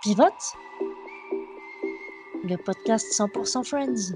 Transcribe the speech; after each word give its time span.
Pivote, 0.00 0.54
le 2.44 2.56
podcast 2.56 3.06
100% 3.12 3.64
Friends. 3.64 4.12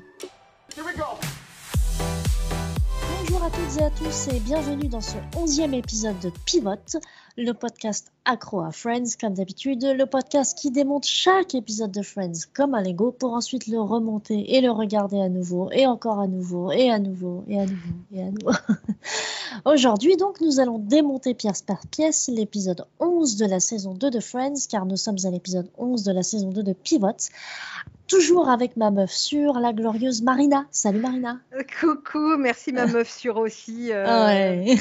Bonjour 3.42 3.56
à 3.56 3.64
toutes 3.64 3.80
et 3.80 3.84
à 3.84 3.90
tous 3.90 4.28
et 4.28 4.38
bienvenue 4.38 4.88
dans 4.88 5.00
ce 5.00 5.16
onzième 5.36 5.74
épisode 5.74 6.16
de 6.20 6.30
Pivote, 6.44 6.96
le 7.36 7.52
podcast 7.52 8.12
accro 8.24 8.60
à 8.60 8.70
Friends 8.70 9.16
comme 9.20 9.34
d'habitude, 9.34 9.82
le 9.82 10.06
podcast 10.06 10.56
qui 10.56 10.70
démonte 10.70 11.06
chaque 11.06 11.56
épisode 11.56 11.90
de 11.90 12.02
Friends 12.02 12.46
comme 12.54 12.74
un 12.74 12.82
Lego 12.82 13.10
pour 13.10 13.32
ensuite 13.32 13.66
le 13.66 13.80
remonter 13.80 14.54
et 14.54 14.60
le 14.60 14.70
regarder 14.70 15.20
à 15.20 15.28
nouveau 15.28 15.70
et 15.72 15.88
encore 15.88 16.20
à 16.20 16.28
nouveau 16.28 16.70
et 16.70 16.88
à 16.88 17.00
nouveau 17.00 17.42
et 17.48 17.58
à 17.58 17.66
nouveau 17.66 17.94
et 18.12 18.22
à 18.22 18.30
nouveau. 18.30 18.52
Aujourd'hui 19.64 20.16
donc 20.16 20.40
nous 20.40 20.60
allons 20.60 20.78
démonter 20.78 21.34
pièce 21.34 21.62
par 21.62 21.84
pièce 21.88 22.30
l'épisode 22.32 22.86
11 23.00 23.36
de 23.38 23.46
la 23.46 23.58
saison 23.58 23.94
2 23.94 24.08
de 24.08 24.20
Friends 24.20 24.68
car 24.70 24.86
nous 24.86 24.96
sommes 24.96 25.18
à 25.24 25.30
l'épisode 25.30 25.68
11 25.78 26.04
de 26.04 26.12
la 26.12 26.22
saison 26.22 26.50
2 26.50 26.62
de 26.62 26.74
Pivote 26.74 27.30
toujours 28.12 28.50
avec 28.50 28.76
ma 28.76 28.90
meuf 28.90 29.10
sûre, 29.10 29.58
la 29.58 29.72
glorieuse 29.72 30.20
Marina. 30.20 30.66
Salut 30.70 31.00
Marina. 31.00 31.38
Coucou, 31.80 32.36
merci 32.36 32.70
ma 32.70 32.84
meuf 32.84 33.08
sûre 33.10 33.38
aussi. 33.38 33.90
Euh, 33.90 34.26
ouais. 34.26 34.76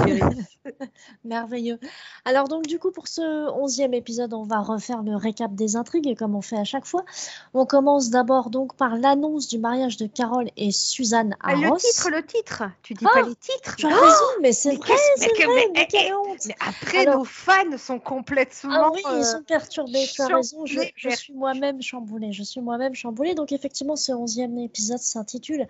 Merveilleux. 1.23 1.79
Alors 2.25 2.49
donc 2.49 2.67
du 2.67 2.77
coup 2.77 2.91
pour 2.91 3.07
ce 3.07 3.49
onzième 3.51 3.93
épisode, 3.93 4.33
on 4.33 4.43
va 4.43 4.59
refaire 4.59 5.01
le 5.01 5.15
récap 5.15 5.55
des 5.55 5.77
intrigues 5.77 6.17
comme 6.17 6.35
on 6.35 6.41
fait 6.41 6.57
à 6.57 6.65
chaque 6.65 6.85
fois. 6.85 7.05
On 7.53 7.65
commence 7.65 8.09
d'abord 8.09 8.49
donc 8.49 8.75
par 8.75 8.97
l'annonce 8.97 9.47
du 9.47 9.59
mariage 9.59 9.95
de 9.95 10.07
Carole 10.07 10.49
et 10.57 10.71
Suzanne 10.71 11.37
à 11.39 11.51
ah, 11.51 11.55
Le 11.55 11.77
titre, 11.77 12.09
le 12.09 12.25
titre. 12.25 12.63
Tu 12.83 12.95
dis 12.95 13.05
ah, 13.07 13.13
pas 13.13 13.21
les 13.21 13.35
titres. 13.35 13.77
Tu 13.77 13.85
as 13.85 13.95
raison, 13.95 14.25
mais 14.41 14.51
c'est 14.51 14.75
vrai, 14.75 14.93
c'est 15.15 15.33
vrai. 15.45 15.69
Mais, 15.73 15.87
quelle 15.87 16.13
honte. 16.15 16.45
Mais 16.47 16.55
après 16.59 17.05
nos 17.05 17.23
fans 17.23 17.77
sont 17.77 17.99
complètement. 17.99 18.73
Ah 18.73 18.91
oui, 18.93 19.01
ils 19.17 19.23
sont 19.23 19.43
perturbés. 19.43 20.05
Tu 20.13 20.21
as 20.21 20.27
raison. 20.27 20.65
Je, 20.65 20.81
je 20.97 21.09
suis 21.11 21.33
moi-même 21.33 21.81
chamboulée. 21.81 22.33
Je 22.33 22.43
suis 22.43 22.59
moi-même 22.59 22.93
chamboulée. 22.93 23.20
Donc 23.35 23.51
effectivement, 23.51 23.95
ce 23.95 24.11
onzième 24.11 24.57
épisode 24.57 24.99
s'intitule 24.99 25.67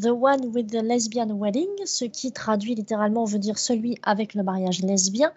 The 0.00 0.06
One 0.06 0.46
with 0.54 0.68
the 0.70 0.82
Lesbian 0.82 1.28
Wedding, 1.36 1.68
ce 1.84 2.04
qui 2.04 2.32
traduit 2.32 2.74
littéralement 2.74 3.24
veut 3.24 3.38
dire 3.38 3.58
celui 3.58 3.98
avec 4.02 4.34
le 4.34 4.42
mariage 4.42 4.80
lesbien, 4.80 5.32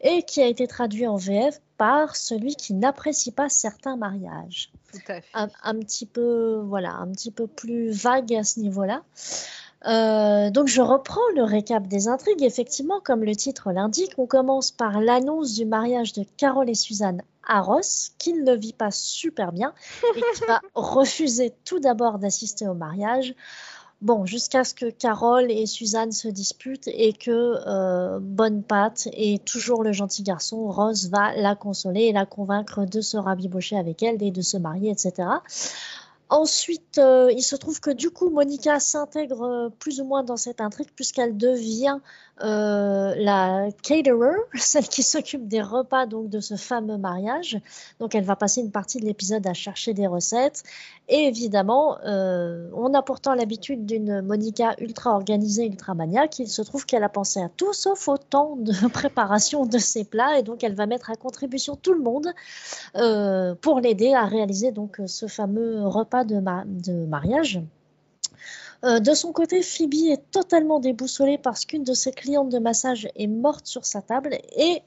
et 0.00 0.22
qui 0.22 0.40
a 0.40 0.46
été 0.46 0.66
traduit 0.66 1.06
en 1.06 1.16
VF 1.16 1.60
par 1.76 2.16
celui 2.16 2.54
qui 2.54 2.74
n'apprécie 2.74 3.32
pas 3.32 3.48
certains 3.48 3.96
mariages. 3.96 4.70
Tout 4.92 5.12
à 5.12 5.20
fait. 5.20 5.52
Un, 5.62 5.78
petit 5.80 6.06
peu, 6.06 6.62
voilà, 6.64 6.94
un 6.94 7.08
petit 7.08 7.30
peu 7.30 7.46
plus 7.46 7.90
vague 7.90 8.32
à 8.34 8.44
ce 8.44 8.60
niveau-là. 8.60 9.02
Euh, 9.86 10.50
donc 10.50 10.66
je 10.66 10.80
reprends 10.80 11.20
le 11.34 11.44
récap 11.44 11.86
des 11.86 12.08
intrigues. 12.08 12.42
Effectivement, 12.42 13.00
comme 13.00 13.24
le 13.24 13.36
titre 13.36 13.70
l'indique, 13.72 14.12
on 14.18 14.26
commence 14.26 14.70
par 14.70 15.00
l'annonce 15.00 15.54
du 15.54 15.64
mariage 15.64 16.12
de 16.12 16.24
Carole 16.36 16.68
et 16.68 16.74
Suzanne 16.74 17.22
à 17.46 17.60
Ross, 17.60 18.12
qui 18.18 18.34
ne 18.34 18.54
vit 18.54 18.72
pas 18.72 18.90
super 18.90 19.52
bien 19.52 19.72
et 20.16 20.20
qui 20.34 20.44
va 20.46 20.60
refuser 20.74 21.52
tout 21.64 21.80
d'abord 21.80 22.18
d'assister 22.18 22.66
au 22.68 22.74
mariage. 22.74 23.34
Bon, 24.00 24.26
jusqu'à 24.26 24.62
ce 24.62 24.74
que 24.74 24.90
Carole 24.90 25.50
et 25.50 25.66
Suzanne 25.66 26.12
se 26.12 26.28
disputent 26.28 26.86
et 26.86 27.12
que 27.12 27.56
euh, 27.66 28.20
Bonne 28.20 28.62
Patte 28.62 29.08
est 29.12 29.44
toujours 29.44 29.82
le 29.82 29.92
gentil 29.92 30.22
garçon, 30.22 30.70
Ross 30.70 31.06
va 31.06 31.34
la 31.34 31.56
consoler 31.56 32.02
et 32.02 32.12
la 32.12 32.24
convaincre 32.24 32.84
de 32.84 33.00
se 33.00 33.16
rabibocher 33.16 33.76
avec 33.76 34.04
elle 34.04 34.22
et 34.22 34.30
de 34.30 34.40
se 34.40 34.56
marier, 34.56 34.92
etc. 34.92 35.28
Ensuite, 36.30 36.98
euh, 36.98 37.32
il 37.32 37.42
se 37.42 37.56
trouve 37.56 37.80
que 37.80 37.90
du 37.90 38.10
coup, 38.10 38.28
Monica 38.28 38.80
s'intègre 38.80 39.42
euh, 39.42 39.68
plus 39.70 40.00
ou 40.00 40.04
moins 40.04 40.22
dans 40.22 40.36
cette 40.36 40.60
intrigue 40.60 40.90
puisqu'elle 40.94 41.38
devient 41.38 41.98
euh, 42.42 43.14
la 43.16 43.68
caterer, 43.82 44.36
celle 44.54 44.88
qui 44.88 45.02
s'occupe 45.02 45.48
des 45.48 45.62
repas 45.62 46.06
donc 46.06 46.28
de 46.28 46.40
ce 46.40 46.56
fameux 46.56 46.96
mariage. 46.96 47.58
Donc, 48.00 48.14
elle 48.14 48.24
va 48.24 48.36
passer 48.36 48.60
une 48.60 48.70
partie 48.70 48.98
de 48.98 49.04
l'épisode 49.04 49.46
à 49.46 49.54
chercher 49.54 49.94
des 49.94 50.06
recettes. 50.06 50.62
Et 51.08 51.24
évidemment, 51.24 51.96
on 52.04 52.92
a 52.92 53.02
pourtant 53.02 53.34
l'habitude 53.34 53.86
d'une 53.86 54.20
Monica 54.20 54.74
ultra 54.78 55.12
organisée, 55.12 55.64
ultra 55.64 55.94
maniaque. 55.94 56.38
Il 56.38 56.48
se 56.48 56.60
trouve 56.60 56.84
qu'elle 56.84 57.02
a 57.02 57.08
pensé 57.08 57.40
à 57.40 57.48
tout 57.48 57.72
sauf 57.72 58.08
au 58.08 58.18
temps 58.18 58.56
de 58.56 58.72
préparation 58.92 59.64
de 59.64 59.78
ses 59.78 60.04
plats 60.04 60.38
et 60.38 60.42
donc 60.42 60.62
elle 60.62 60.74
va 60.74 60.84
mettre 60.84 61.10
à 61.10 61.16
contribution 61.16 61.76
tout 61.76 61.94
le 61.94 62.02
monde 62.02 62.28
pour 63.62 63.80
l'aider 63.80 64.12
à 64.12 64.26
réaliser 64.26 64.70
donc 64.70 65.00
ce 65.06 65.26
fameux 65.26 65.86
repas 65.86 66.24
de, 66.24 67.06
mariage. 67.06 67.60
Euh, 68.84 69.00
de 69.00 69.14
son 69.14 69.32
côté, 69.32 69.62
Phoebe 69.62 69.94
est 70.10 70.30
totalement 70.30 70.80
déboussolée 70.80 71.38
parce 71.38 71.64
qu'une 71.64 71.84
de 71.84 71.94
ses 71.94 72.12
clientes 72.12 72.50
de 72.50 72.58
massage 72.58 73.08
est 73.16 73.26
morte 73.26 73.66
sur 73.66 73.84
sa 73.84 74.02
table 74.02 74.38
et 74.56 74.82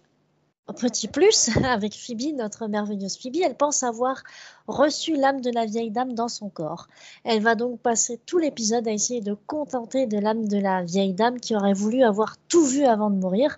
Petit 0.73 1.07
plus, 1.07 1.49
avec 1.65 1.93
Phoebe, 1.93 2.35
notre 2.35 2.67
merveilleuse 2.67 3.17
Phoebe, 3.17 3.37
elle 3.43 3.55
pense 3.55 3.83
avoir 3.83 4.23
reçu 4.67 5.15
l'âme 5.15 5.41
de 5.41 5.51
la 5.51 5.65
vieille 5.65 5.91
dame 5.91 6.13
dans 6.13 6.27
son 6.27 6.49
corps. 6.49 6.87
Elle 7.23 7.41
va 7.41 7.55
donc 7.55 7.79
passer 7.79 8.19
tout 8.25 8.37
l'épisode 8.37 8.87
à 8.87 8.91
essayer 8.91 9.21
de 9.21 9.33
contenter 9.47 10.05
de 10.05 10.17
l'âme 10.17 10.47
de 10.47 10.57
la 10.57 10.83
vieille 10.83 11.13
dame 11.13 11.39
qui 11.39 11.55
aurait 11.55 11.73
voulu 11.73 12.03
avoir 12.03 12.37
tout 12.47 12.65
vu 12.65 12.85
avant 12.85 13.09
de 13.09 13.15
mourir, 13.15 13.57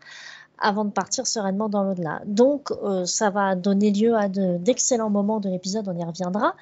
avant 0.60 0.86
de 0.86 0.92
partir 0.92 1.28
sereinement 1.28 1.70
dans 1.70 1.84
l'au-delà. 1.84 2.22
Donc, 2.26 2.72
euh, 2.72 3.06
ça 3.06 3.30
va 3.30 3.56
donner 3.56 3.92
lieu 3.92 4.16
à 4.16 4.30
d'excellents 4.30 5.10
moments 5.10 5.40
de 5.40 5.50
l'épisode, 5.50 5.88
on 5.88 5.98
y 5.98 6.04
reviendra. 6.04 6.56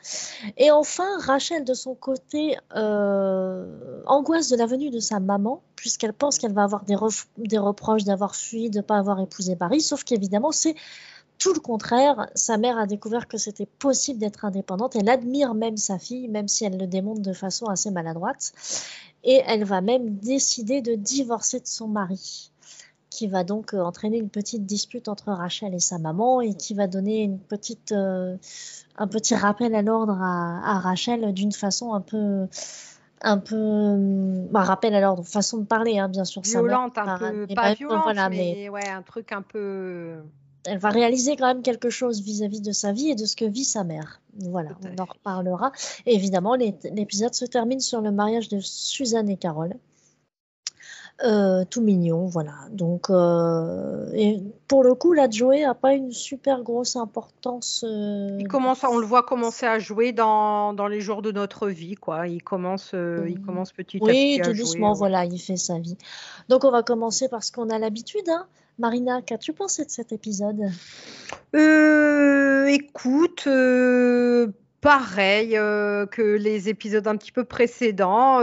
Et 0.57 0.71
enfin, 0.71 1.07
Rachel, 1.19 1.65
de 1.65 1.73
son 1.73 1.93
côté, 1.93 2.57
euh, 2.75 4.01
angoisse 4.05 4.49
de 4.49 4.55
la 4.55 4.65
venue 4.65 4.89
de 4.89 4.99
sa 4.99 5.19
maman, 5.19 5.61
puisqu'elle 5.75 6.13
pense 6.13 6.37
qu'elle 6.37 6.53
va 6.53 6.63
avoir 6.63 6.83
des, 6.85 6.95
des 7.37 7.57
reproches 7.57 8.03
d'avoir 8.03 8.35
fui, 8.35 8.69
de 8.69 8.77
ne 8.77 8.81
pas 8.81 8.97
avoir 8.97 9.19
épousé 9.19 9.55
Paris, 9.55 9.81
sauf 9.81 10.03
qu'évidemment, 10.03 10.51
c'est 10.51 10.75
tout 11.37 11.53
le 11.53 11.59
contraire. 11.59 12.27
Sa 12.35 12.57
mère 12.57 12.77
a 12.77 12.85
découvert 12.85 13.27
que 13.27 13.37
c'était 13.37 13.65
possible 13.65 14.19
d'être 14.19 14.45
indépendante. 14.45 14.95
Elle 14.95 15.09
admire 15.09 15.55
même 15.55 15.77
sa 15.77 15.97
fille, 15.97 16.27
même 16.27 16.47
si 16.47 16.65
elle 16.65 16.77
le 16.77 16.85
démontre 16.85 17.21
de 17.21 17.33
façon 17.33 17.65
assez 17.65 17.89
maladroite. 17.89 18.53
Et 19.23 19.41
elle 19.45 19.63
va 19.63 19.81
même 19.81 20.17
décider 20.17 20.81
de 20.81 20.93
divorcer 20.93 21.59
de 21.59 21.67
son 21.67 21.87
mari 21.87 22.50
qui 23.11 23.27
va 23.27 23.43
donc 23.43 23.75
euh, 23.75 23.81
entraîner 23.81 24.17
une 24.17 24.29
petite 24.29 24.65
dispute 24.65 25.07
entre 25.07 25.31
Rachel 25.31 25.75
et 25.75 25.79
sa 25.79 25.99
maman 25.99 26.41
et 26.41 26.55
qui 26.55 26.73
va 26.73 26.87
donner 26.87 27.21
une 27.21 27.37
petite, 27.37 27.91
euh, 27.91 28.37
un 28.97 29.07
petit 29.07 29.35
rappel 29.35 29.75
à 29.75 29.83
l'ordre 29.83 30.17
à, 30.19 30.79
Rachel 30.79 31.33
d'une 31.33 31.51
façon 31.51 31.93
un 31.93 32.01
peu 32.01 32.47
un 33.23 33.37
peu 33.37 34.47
bah, 34.49 34.61
rappel 34.61 34.95
à 34.95 35.01
l'ordre 35.01 35.23
façon 35.23 35.59
de 35.59 35.65
parler 35.65 35.99
hein, 35.99 36.09
bien 36.09 36.23
sûr 36.23 36.41
violente 36.41 36.97
un 36.97 37.19
peu 37.19 37.45
pas 37.53 37.75
violente 37.75 38.15
mais, 38.31 38.67
ouais 38.69 38.87
un 38.87 39.03
truc 39.03 39.31
un 39.31 39.43
peu 39.43 40.15
elle 40.65 40.77
va 40.77 40.89
réaliser 40.89 41.35
quand 41.35 41.47
même 41.47 41.61
quelque 41.61 41.89
chose 41.89 42.21
vis-à-vis 42.21 42.61
de 42.61 42.71
sa 42.71 42.93
vie 42.93 43.09
et 43.09 43.15
de 43.15 43.25
ce 43.25 43.35
que 43.35 43.45
vit 43.45 43.63
sa 43.63 43.83
mère. 43.83 44.21
Voilà, 44.37 44.69
on 44.83 45.01
en 45.01 45.05
reparlera. 45.05 45.71
évidemment, 46.05 46.55
l'épisode 46.55 47.33
se 47.33 47.45
termine 47.45 47.79
sur 47.79 47.99
le 47.99 48.11
mariage 48.11 48.47
de 48.47 48.59
Suzanne 48.59 49.27
et 49.29 49.37
Carole. 49.37 49.73
Euh, 51.23 51.65
tout 51.69 51.81
mignon, 51.81 52.25
voilà. 52.25 52.53
Donc, 52.71 53.11
euh, 53.11 54.09
et 54.13 54.41
pour 54.67 54.83
le 54.83 54.95
coup, 54.95 55.13
la 55.13 55.29
Joey 55.29 55.63
a 55.63 55.75
pas 55.75 55.93
une 55.93 56.11
super 56.11 56.63
grosse 56.63 56.95
importance. 56.95 57.85
Euh, 57.87 58.37
il 58.39 58.47
commence, 58.47 58.83
on 58.83 58.97
le 58.97 59.05
voit 59.05 59.21
commencer 59.21 59.67
à 59.67 59.77
jouer 59.77 60.13
dans, 60.13 60.73
dans 60.73 60.87
les 60.87 60.99
jours 60.99 61.21
de 61.21 61.31
notre 61.31 61.67
vie, 61.67 61.93
quoi. 61.93 62.27
Il 62.27 62.41
commence, 62.41 62.93
il 62.93 63.37
mm. 63.39 63.45
commence 63.45 63.71
petit 63.71 63.97
à 63.97 63.99
petit. 63.99 64.09
Oui, 64.09 64.41
tout 64.43 64.53
doucement, 64.53 64.93
voilà, 64.93 65.25
il 65.25 65.37
fait 65.37 65.57
sa 65.57 65.77
vie. 65.77 65.97
Donc, 66.49 66.63
on 66.63 66.71
va 66.71 66.81
commencer 66.81 67.29
par 67.29 67.43
ce 67.43 67.51
qu'on 67.51 67.69
a 67.69 67.77
l'habitude. 67.77 68.27
Hein. 68.27 68.47
Marina, 68.79 69.21
qu'as-tu 69.21 69.53
pensé 69.53 69.85
de 69.85 69.91
cet 69.91 70.11
épisode? 70.11 70.71
Écoute, 72.67 73.47
pareil 74.81 75.51
que 75.51 76.35
les 76.35 76.69
épisodes 76.69 77.05
un 77.05 77.17
petit 77.17 77.31
peu 77.31 77.43
précédents 77.43 78.39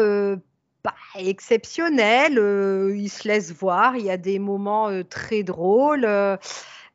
exceptionnel. 1.17 2.39
Euh, 2.39 2.95
il 2.97 3.09
se 3.09 3.27
laisse 3.27 3.53
voir. 3.53 3.97
Il 3.97 4.05
y 4.05 4.11
a 4.11 4.17
des 4.17 4.39
moments 4.39 4.89
euh, 4.89 5.03
très 5.03 5.43
drôles. 5.43 6.05
Euh, 6.05 6.37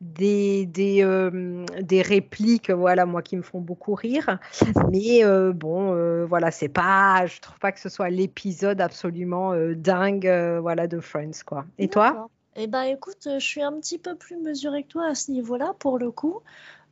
des, 0.01 0.65
des, 0.65 1.01
des, 1.81 2.01
répliques, 2.01 2.69
voilà, 2.69 3.05
moi 3.05 3.21
qui 3.21 3.37
me 3.37 3.41
font 3.41 3.61
beaucoup 3.61 3.95
rire. 3.95 4.37
Mais 4.91 5.21
bon, 5.53 6.25
voilà, 6.25 6.51
c'est 6.51 6.67
pas, 6.67 7.25
je 7.25 7.39
trouve 7.39 7.57
pas 7.59 7.71
que 7.71 7.79
ce 7.79 7.87
soit 7.87 8.09
l'épisode 8.09 8.81
absolument 8.81 9.53
dingue, 9.77 10.29
voilà, 10.59 10.87
de 10.87 10.99
Friends, 10.99 11.45
quoi. 11.45 11.63
Et 11.77 11.87
toi? 11.87 12.27
Eh 12.57 12.67
ben, 12.67 12.81
écoute, 12.81 13.29
je 13.33 13.39
suis 13.39 13.61
un 13.61 13.71
petit 13.79 13.97
peu 13.97 14.15
plus 14.15 14.35
mesurée 14.35 14.83
que 14.83 14.89
toi 14.89 15.05
à 15.07 15.15
ce 15.15 15.31
niveau-là, 15.31 15.73
pour 15.79 15.97
le 15.97 16.11
coup. 16.11 16.41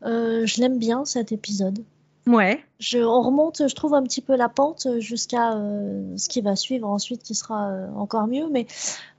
je 0.04 0.62
l'aime 0.62 0.80
bien 0.80 1.04
cet 1.04 1.34
épisode. 1.34 1.84
Ouais. 2.28 2.64
Je, 2.80 3.00
on 3.00 3.22
remonte, 3.22 3.68
je 3.68 3.76
trouve, 3.76 3.94
un 3.94 4.04
petit 4.04 4.22
peu 4.22 4.36
la 4.36 4.48
pente 4.48 4.88
jusqu'à 5.00 5.54
euh, 5.54 6.16
ce 6.18 6.30
qui 6.30 6.42
va 6.42 6.56
suivre 6.56 6.88
ensuite, 6.88 7.24
qui 7.24 7.34
sera 7.34 7.70
euh, 7.70 7.88
encore 7.96 8.28
mieux. 8.28 8.48
Mais 8.50 8.68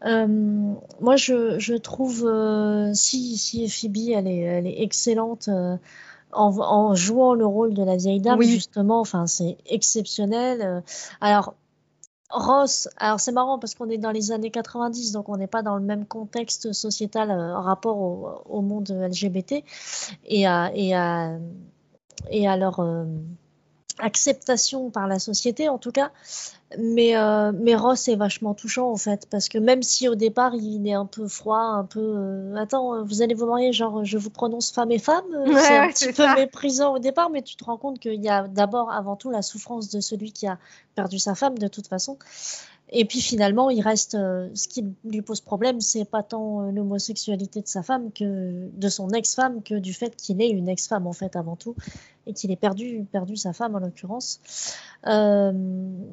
euh, 0.05 0.27
moi, 1.01 1.17
je, 1.17 1.59
je 1.59 1.75
trouve, 1.75 2.31
si, 2.95 3.37
si 3.39 3.69
Phoebe, 3.69 4.11
elle 4.15 4.29
est, 4.29 4.39
elle 4.39 4.67
est 4.67 4.83
excellente 4.83 5.49
en, 6.33 6.59
en, 6.59 6.95
jouant 6.95 7.35
le 7.35 7.47
rôle 7.47 7.75
de 7.75 7.83
la 7.83 7.97
vieille 7.97 8.21
dame, 8.21 8.41
justement, 8.43 9.01
enfin, 9.01 9.27
c'est 9.27 9.59
exceptionnel. 9.67 10.83
Alors, 11.21 11.55
Ross, 12.31 12.89
alors 12.97 13.21
c'est 13.21 13.33
marrant 13.33 13.59
parce 13.59 13.75
qu'on 13.75 13.91
est 13.91 13.99
dans 13.99 14.11
les 14.11 14.33
années 14.33 14.51
90, 14.51 15.13
donc 15.13 15.29
on 15.29 15.37
n'est 15.37 15.47
pas 15.47 15.63
dans 15.63 15.77
le 15.77 15.83
même 15.83 16.07
contexte 16.07 16.73
sociétal 16.73 17.31
en 17.31 17.61
rapport 17.61 17.99
au, 17.99 18.31
au 18.49 18.63
monde 18.63 18.89
LGBT. 18.91 19.65
Et, 20.25 20.45
et 20.45 20.95
et 22.31 22.49
à 22.49 22.57
leur 22.57 22.81
acceptation 23.99 24.91
par 24.91 25.07
la 25.07 25.19
société 25.19 25.69
en 25.69 25.79
tout 25.79 25.93
cas. 25.93 26.11
Mais, 26.79 27.17
euh, 27.17 27.53
mais 27.55 27.75
Ross 27.75 28.09
est 28.09 28.17
vachement 28.17 28.55
touchant 28.55 28.91
en 28.91 28.97
fait, 28.97 29.27
parce 29.31 29.51
que 29.51 29.59
même 29.59 29.83
si 29.83 30.09
au 30.09 30.15
départ 30.15 30.55
il 30.55 30.87
est 30.89 30.95
un 30.95 31.05
peu 31.05 31.29
froid, 31.29 31.59
un 31.59 31.85
peu 31.85 32.01
euh, 32.01 32.57
attends, 32.57 33.05
vous 33.05 33.21
allez 33.21 33.35
vous 33.35 33.45
marier, 33.45 33.75
genre 33.75 34.05
je 34.05 34.17
vous 34.17 34.31
prononce 34.31 34.73
femme 34.73 34.91
et 34.91 34.99
femme, 34.99 35.25
euh, 35.35 35.55
c'est 35.59 35.77
un 35.77 35.89
petit 35.89 36.13
peu 36.13 36.27
méprisant 36.35 36.95
au 36.95 36.99
départ, 36.99 37.29
mais 37.29 37.43
tu 37.43 37.57
te 37.57 37.65
rends 37.65 37.77
compte 37.77 37.99
qu'il 37.99 38.23
y 38.23 38.29
a 38.31 38.49
d'abord 38.49 38.91
avant 38.91 39.17
tout 39.17 39.31
la 39.31 39.43
souffrance 39.43 39.91
de 39.91 40.01
celui 40.01 40.33
qui 40.33 40.47
a 40.47 40.59
perdu 40.95 41.19
sa 41.19 41.35
femme 41.35 41.59
de 41.59 41.69
toute 41.69 41.89
façon. 41.89 42.17
Et 42.95 43.07
puis 43.07 43.21
finalement, 43.21 43.71
il 43.71 43.81
reste. 43.81 44.15
Euh, 44.15 44.49
ce 44.55 44.69
qui 44.69 44.85
lui 45.05 45.23
pose 45.23 45.41
problème, 45.41 45.81
c'est 45.81 46.05
pas 46.05 46.23
tant 46.23 46.61
euh, 46.61 46.71
l'homosexualité 46.71 47.63
de 47.63 47.67
sa 47.67 47.83
femme 47.83 48.13
que 48.13 48.69
de 48.71 48.89
son 48.89 49.09
ex-femme 49.11 49.63
que 49.63 49.75
du 49.75 49.95
fait 49.95 50.15
qu'il 50.15 50.43
est 50.43 50.51
une 50.51 50.69
ex-femme 50.69 51.07
en 51.07 51.15
fait 51.15 51.35
avant 51.35 51.57
tout 51.57 51.75
et 52.27 52.35
qu'il 52.35 52.53
ait 52.53 52.57
perdu 52.57 53.05
perdu 53.11 53.37
sa 53.37 53.55
femme 53.55 53.75
en 53.75 53.79
l'occurrence. 53.79 54.41
Euh, 55.07 55.53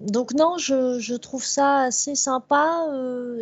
donc 0.07 0.33
non, 0.33 0.57
je, 0.57 0.99
je, 0.99 1.13
trouve 1.15 1.43
ça 1.43 1.81
assez 1.81 2.15
sympa. 2.15 2.87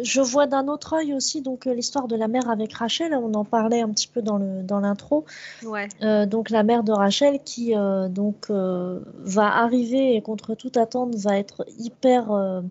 je 0.02 0.20
vois 0.20 0.48
d'un 0.48 0.68
autre 0.68 0.94
œil 0.96 1.14
aussi 1.14 1.42
donc 1.42 1.66
l'histoire 1.66 2.08
de 2.08 2.16
la 2.16 2.28
mère 2.28 2.50
avec 2.50 2.74
Rachel. 2.74 3.14
On 3.14 3.36
en 3.36 3.46
parlait 3.46 3.82
un 3.82 3.90
petit 3.90 4.08
peu 4.08 4.24
dans 4.24 4.38
le 4.38 4.64
dans 4.64 4.80
l'intro. 4.80 5.26
Ouais. 5.64 5.88
donc 6.26 6.50
la 6.50 6.64
mère 6.64 6.84
de 6.84 6.92
Rachel 6.92 7.40
qui 7.46 7.74
donc 8.10 8.50
va 8.50 9.56
arriver 9.56 10.16
et 10.16 10.22
contre 10.22 10.56
toute 10.56 10.76
attente 10.76 11.16
va 11.16 11.38
être 11.38 11.66
hyper 11.78 12.64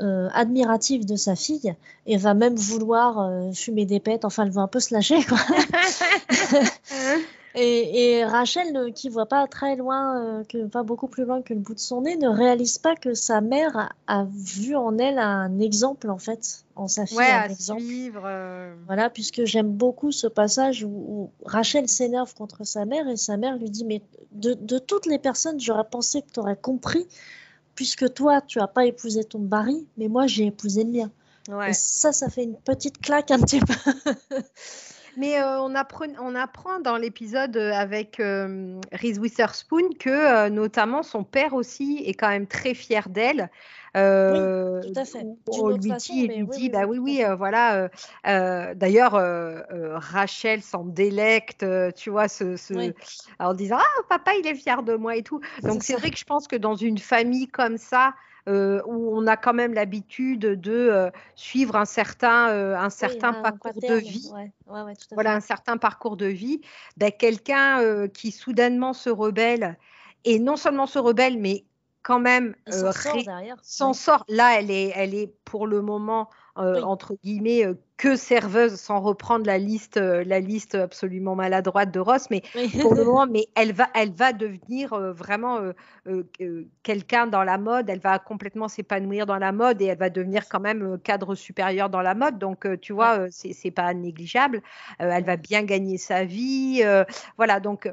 euh, 0.00 0.28
admirative 0.32 1.06
de 1.06 1.14
sa 1.14 1.36
fille 1.36 1.74
et 2.06 2.16
va 2.16 2.34
même 2.34 2.56
vouloir 2.56 3.20
euh, 3.20 3.52
fumer 3.52 3.86
des 3.86 4.00
pètes. 4.00 4.24
Enfin, 4.24 4.44
elle 4.44 4.50
veut 4.50 4.58
un 4.58 4.68
peu 4.68 4.80
se 4.80 4.92
lâcher. 4.92 5.22
Quoi. 5.24 5.38
et, 7.54 8.24
Rachel, 8.24 8.76
euh, 8.76 8.90
qui 8.90 9.08
voit 9.08 9.26
pas 9.26 9.46
très 9.46 9.76
loin, 9.76 10.42
que 10.48 10.66
pas 10.66 10.82
beaucoup 10.82 11.06
plus 11.06 11.24
loin 11.24 11.42
que 11.42 11.54
le 11.54 11.60
bout 11.60 11.74
de 11.74 11.78
son 11.78 12.02
nez, 12.02 12.16
ne 12.16 12.28
réalise 12.28 12.78
pas 12.78 12.96
que 12.96 13.14
sa 13.14 13.40
mère 13.40 13.92
a, 14.08 14.26
vu 14.32 14.74
en 14.74 14.98
elle 14.98 15.18
un 15.18 15.60
exemple 15.60 16.10
en 16.10 16.18
fait, 16.18 16.64
en 16.74 16.88
sa 16.88 17.06
fille 17.06 17.20
un 17.20 17.48
exemple. 17.48 17.82
Voilà, 18.86 19.10
puisque 19.10 19.44
j'aime 19.44 19.70
beaucoup 19.70 20.10
ce 20.10 20.26
passage 20.26 20.84
où, 20.84 21.30
Rachel 21.46 21.88
s'énerve 21.88 22.34
contre 22.34 22.66
sa 22.66 22.84
mère 22.84 23.08
et 23.08 23.16
sa 23.16 23.36
mère 23.36 23.58
lui 23.58 23.70
dit 23.70 23.84
mais 23.84 24.02
de, 24.32 24.54
de 24.54 24.78
toutes 24.78 25.06
les 25.06 25.18
personnes, 25.18 25.60
j'aurais 25.60 25.88
pensé 25.88 26.22
que 26.22 26.32
tu 26.32 26.40
aurais 26.40 26.56
compris 26.56 27.06
puisque 27.74 28.12
toi, 28.14 28.40
tu 28.40 28.58
n'as 28.58 28.66
pas 28.66 28.86
épousé 28.86 29.24
ton 29.24 29.40
mari, 29.40 29.86
mais 29.96 30.08
moi, 30.08 30.26
j'ai 30.26 30.46
épousé 30.46 30.84
le 30.84 30.90
mien. 30.90 31.10
Et 31.68 31.74
ça, 31.74 32.12
ça 32.12 32.30
fait 32.30 32.44
une 32.44 32.56
petite 32.56 33.00
claque 33.00 33.30
un 33.30 33.40
petit 33.40 33.60
peu. 33.60 33.74
Mais 35.16 35.40
euh, 35.40 35.60
on, 35.60 35.74
apprend, 35.74 36.06
on, 36.20 36.34
apprend, 36.34 36.80
dans 36.80 36.96
l'épisode 36.96 37.56
euh, 37.56 37.72
avec 37.72 38.20
euh, 38.20 38.80
Reese 38.92 39.18
Witherspoon 39.18 39.90
que 39.98 40.48
notamment 40.48 41.02
son 41.02 41.24
père 41.24 41.54
aussi 41.54 42.02
est 42.06 42.14
quand 42.14 42.28
même 42.28 42.46
très 42.46 42.74
fier 42.74 43.08
d'elle. 43.08 43.50
Euh, 43.96 44.80
oui, 44.82 44.92
tout 44.92 45.00
à 45.00 45.04
fait. 45.04 45.24
On 45.46 45.68
lui 45.68 45.78
dit, 45.78 46.26
lui 46.26 46.46
dit, 46.48 46.68
bah 46.68 46.84
oui, 46.86 46.98
oui, 46.98 47.22
voilà. 47.36 47.88
D'ailleurs, 48.24 49.12
Rachel 49.94 50.62
s'en 50.62 50.84
délecte, 50.84 51.64
tu 51.94 52.10
vois, 52.10 52.28
ce, 52.28 52.56
en 53.38 53.54
disant, 53.54 53.78
ah, 53.78 54.02
papa, 54.08 54.32
il 54.40 54.46
est 54.46 54.54
fier 54.54 54.82
de 54.82 54.94
moi 54.94 55.16
et 55.16 55.22
tout. 55.22 55.40
Donc 55.62 55.84
c'est 55.84 55.94
vrai 55.94 56.10
que 56.10 56.18
je 56.18 56.24
pense 56.24 56.48
que 56.48 56.56
dans 56.56 56.74
une 56.74 56.98
famille 56.98 57.46
comme 57.48 57.78
ça, 57.78 58.14
euh, 58.46 58.82
où 58.86 59.16
on 59.16 59.26
a 59.26 59.38
quand 59.38 59.54
même 59.54 59.72
l'habitude 59.72 60.40
de 60.40 60.72
euh, 60.72 61.10
suivre 61.34 61.76
un 61.76 61.86
certain, 61.86 62.50
euh, 62.50 62.76
un 62.76 62.90
certain 62.90 63.32
parcours 63.32 63.72
de 63.72 63.94
vie. 63.94 64.30
voilà, 65.12 65.34
un 65.34 65.40
certain 65.40 65.78
parcours 65.78 66.18
de 66.18 66.26
vie. 66.26 66.60
Ben, 66.98 67.10
Quelqu'un 67.10 68.06
qui 68.08 68.30
soudainement 68.32 68.92
se 68.92 69.08
rebelle, 69.08 69.78
et 70.24 70.38
non 70.38 70.56
seulement 70.56 70.86
se 70.86 70.98
rebelle, 70.98 71.38
mais 71.38 71.64
quand 72.02 72.20
même 72.20 72.54
s'en 73.62 73.94
sort, 73.94 74.24
Là, 74.28 74.58
elle 74.58 74.70
est, 74.70 74.92
elle 74.94 75.14
est 75.14 75.34
pour 75.44 75.66
le 75.66 75.80
moment 75.80 76.28
euh, 76.56 76.82
entre 76.82 77.16
guillemets, 77.24 77.66
euh, 77.66 77.74
que 77.96 78.14
serveuse, 78.14 78.76
sans 78.76 79.00
reprendre 79.00 79.44
la 79.44 79.58
liste, 79.58 79.96
euh, 79.96 80.22
la 80.24 80.38
liste 80.38 80.76
absolument 80.76 81.34
maladroite 81.34 81.90
de 81.90 81.98
Ross, 81.98 82.28
mais 82.30 82.42
pour 82.80 82.94
le 82.94 83.04
moment, 83.04 83.26
mais 83.26 83.48
elle 83.56 83.72
va, 83.72 83.88
elle 83.94 84.12
va 84.12 84.32
devenir 84.32 84.96
vraiment 85.12 85.60
quelqu'un 86.82 87.26
dans 87.26 87.42
la 87.42 87.58
mode. 87.58 87.90
Elle 87.90 87.98
va 87.98 88.18
complètement 88.20 88.68
s'épanouir 88.68 89.26
dans 89.26 89.38
la 89.38 89.50
mode 89.50 89.82
et 89.82 89.86
elle 89.86 89.98
va 89.98 90.10
devenir 90.10 90.48
quand 90.48 90.60
même 90.60 90.98
cadre 91.00 91.34
supérieur 91.34 91.90
dans 91.90 92.02
la 92.02 92.14
mode. 92.14 92.38
Donc, 92.38 92.66
tu 92.80 92.92
vois, 92.92 93.26
c'est 93.30 93.70
pas 93.70 93.92
négligeable. 93.94 94.62
elle 94.98 95.24
va 95.24 95.36
bien 95.36 95.62
gagner 95.64 95.98
sa 95.98 96.24
vie. 96.24 96.82
voilà, 97.36 97.58
donc 97.58 97.92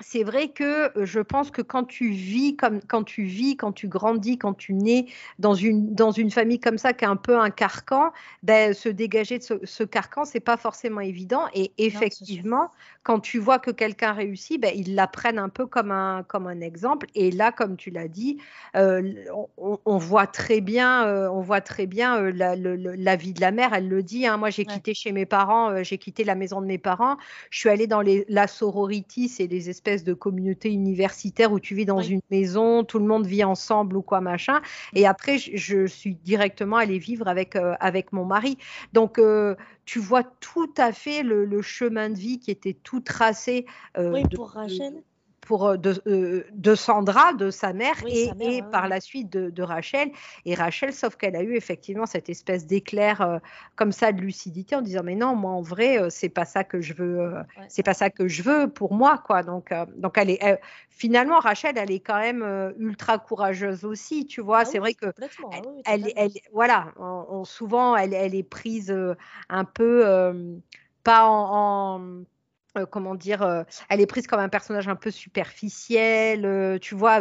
c'est 0.00 0.24
vrai 0.24 0.48
que 0.48 0.90
je 0.96 1.20
pense 1.20 1.50
que 1.50 1.62
quand 1.62 1.84
tu 1.84 2.10
vis 2.10 2.56
comme 2.56 2.80
quand 2.80 3.04
tu 3.04 3.24
vis, 3.24 3.56
quand 3.56 3.72
tu 3.72 3.88
grandis, 3.88 4.38
quand 4.38 4.54
tu 4.54 4.72
nais 4.74 5.06
dans 5.38 5.54
une 5.54 5.94
dans 5.94 6.10
une 6.10 6.30
famille 6.30 6.60
comme 6.60 6.78
ça 6.78 6.92
qui 6.92 7.04
est 7.04 7.08
un 7.08 7.16
peu 7.16 7.38
un 7.38 7.50
carcan, 7.50 8.12
ben, 8.42 8.72
se 8.72 8.88
dégager 8.88 9.38
de 9.38 9.42
ce, 9.42 9.54
ce 9.64 9.84
carcan 9.84 10.24
c'est 10.24 10.40
pas 10.40 10.56
forcément 10.56 11.00
évident. 11.00 11.44
Et 11.54 11.72
effectivement, 11.78 12.70
quand 13.02 13.20
tu 13.20 13.38
vois 13.38 13.58
que 13.58 13.70
quelqu'un 13.70 14.12
réussit, 14.12 14.60
ben, 14.60 14.72
ils 14.74 14.94
l'apprennent 14.94 15.38
un 15.38 15.48
peu 15.48 15.66
comme 15.66 15.90
un 15.90 16.22
comme 16.22 16.46
un 16.46 16.60
exemple. 16.60 17.06
Et 17.14 17.30
là, 17.30 17.52
comme 17.52 17.76
tu 17.76 17.90
l'as 17.90 18.08
dit, 18.08 18.38
euh, 18.76 19.12
on, 19.56 19.98
voit 19.98 20.26
très 20.26 20.60
bien, 20.60 21.06
euh, 21.06 21.28
on 21.30 21.40
voit 21.40 21.60
très 21.60 21.86
bien 21.86 22.16
euh, 22.22 22.32
la, 22.32 23.16
vie 23.16 23.32
de 23.32 23.40
la 23.40 23.50
mère. 23.50 23.72
Elle 23.74 23.88
le 23.88 24.02
dit. 24.02 24.26
Hein, 24.26 24.36
moi, 24.38 24.50
j'ai 24.50 24.64
quitté 24.64 24.94
chez 24.94 25.12
mes 25.12 25.26
parents, 25.26 25.82
j'ai 25.82 25.98
quitté 25.98 26.24
la 26.24 26.34
maison 26.34 26.60
de 26.60 26.66
mes 26.66 26.78
parents. 26.78 27.16
Je 27.50 27.58
suis 27.58 27.68
allée 27.68 27.86
dans 27.86 28.00
les, 28.00 28.24
la 28.28 28.46
sorority, 28.46 29.28
c'est 29.28 29.48
des 29.48 29.68
espèces 29.70 29.89
de 29.98 30.14
communauté 30.14 30.70
universitaire 30.70 31.52
où 31.52 31.60
tu 31.60 31.74
vis 31.74 31.84
dans 31.84 32.00
une 32.00 32.20
maison, 32.30 32.84
tout 32.84 32.98
le 32.98 33.06
monde 33.06 33.26
vit 33.26 33.44
ensemble 33.44 33.96
ou 33.96 34.02
quoi 34.02 34.20
machin. 34.20 34.60
Et 34.94 35.06
après, 35.06 35.38
je, 35.38 35.86
suis 35.86 36.14
directement 36.14 36.76
allée 36.76 36.98
vivre 36.98 37.28
avec, 37.28 37.56
euh, 37.56 37.74
avec 37.80 38.12
mon 38.12 38.24
mari. 38.24 38.56
Donc, 38.92 39.18
euh, 39.18 39.54
tu 39.84 39.98
vois 39.98 40.22
tout 40.22 40.72
à 40.76 40.92
fait 40.92 41.22
le, 41.22 41.62
chemin 41.62 42.10
de 42.10 42.14
vie 42.14 42.38
qui 42.38 42.50
était 42.50 42.74
tout 42.74 43.00
tracé. 43.00 43.66
Euh, 43.98 44.12
oui, 44.12 44.22
pour 44.34 44.50
Rachel 44.50 45.02
pour, 45.50 45.66
euh, 45.66 45.76
euh, 46.06 46.44
de, 46.52 46.74
Sandra, 46.76 47.32
de 47.32 47.50
sa 47.50 47.72
mère, 47.72 47.96
et, 48.06 48.62
par 48.70 48.86
la 48.86 49.00
suite 49.00 49.30
de, 49.30 49.62
Rachel. 49.64 50.12
Et 50.44 50.54
Rachel, 50.54 50.92
sauf 50.92 51.16
qu'elle 51.16 51.34
a 51.34 51.42
eu 51.42 51.56
effectivement 51.56 52.06
cette 52.06 52.28
espèce 52.28 52.68
d'éclair 52.68 53.20
euh, 53.20 53.38
comme 53.74 53.90
ça 53.90 54.12
de 54.12 54.20
lucidité 54.20 54.76
en 54.76 54.80
disant 54.80 55.02
mais 55.02 55.16
non, 55.16 55.34
moi 55.34 55.50
en 55.50 55.60
vrai, 55.60 56.08
c'est 56.08 56.28
pas 56.28 56.44
ça 56.44 56.62
que 56.62 56.80
je 56.80 56.94
veux, 56.94 57.34
c'est 57.68 57.82
pas 57.82 57.94
ça 57.94 58.10
que 58.10 58.28
je 58.28 58.44
veux 58.44 58.68
pour 58.68 58.94
moi 58.94 59.18
quoi. 59.18 59.42
Donc, 59.42 59.74
donc 59.96 60.18
elle 60.18 60.30
est 60.30 60.60
finalement 60.88 61.40
Rachel, 61.40 61.76
elle 61.76 61.90
est 61.90 61.98
quand 61.98 62.20
même 62.20 62.72
ultra 62.78 63.18
courageuse 63.18 63.84
aussi, 63.84 64.26
tu 64.26 64.40
vois. 64.40 64.60
Ah 64.60 64.64
c'est 64.64 64.78
vrai 64.78 64.94
que 64.94 65.06
elle, 65.84 66.12
elle, 66.14 66.30
voilà, 66.52 66.92
souvent 67.42 67.96
elle, 67.96 68.14
elle, 68.14 68.36
est 68.36 68.48
prise 68.48 68.94
un 69.48 69.64
peu 69.64 70.54
pas 71.02 71.26
en 71.26 72.22
euh, 72.76 72.86
comment 72.86 73.14
dire, 73.14 73.42
euh, 73.42 73.62
elle 73.88 74.00
est 74.00 74.06
prise 74.06 74.26
comme 74.26 74.40
un 74.40 74.48
personnage 74.48 74.88
un 74.88 74.96
peu 74.96 75.10
superficiel, 75.10 76.44
euh, 76.44 76.78
tu 76.78 76.94
vois, 76.94 77.20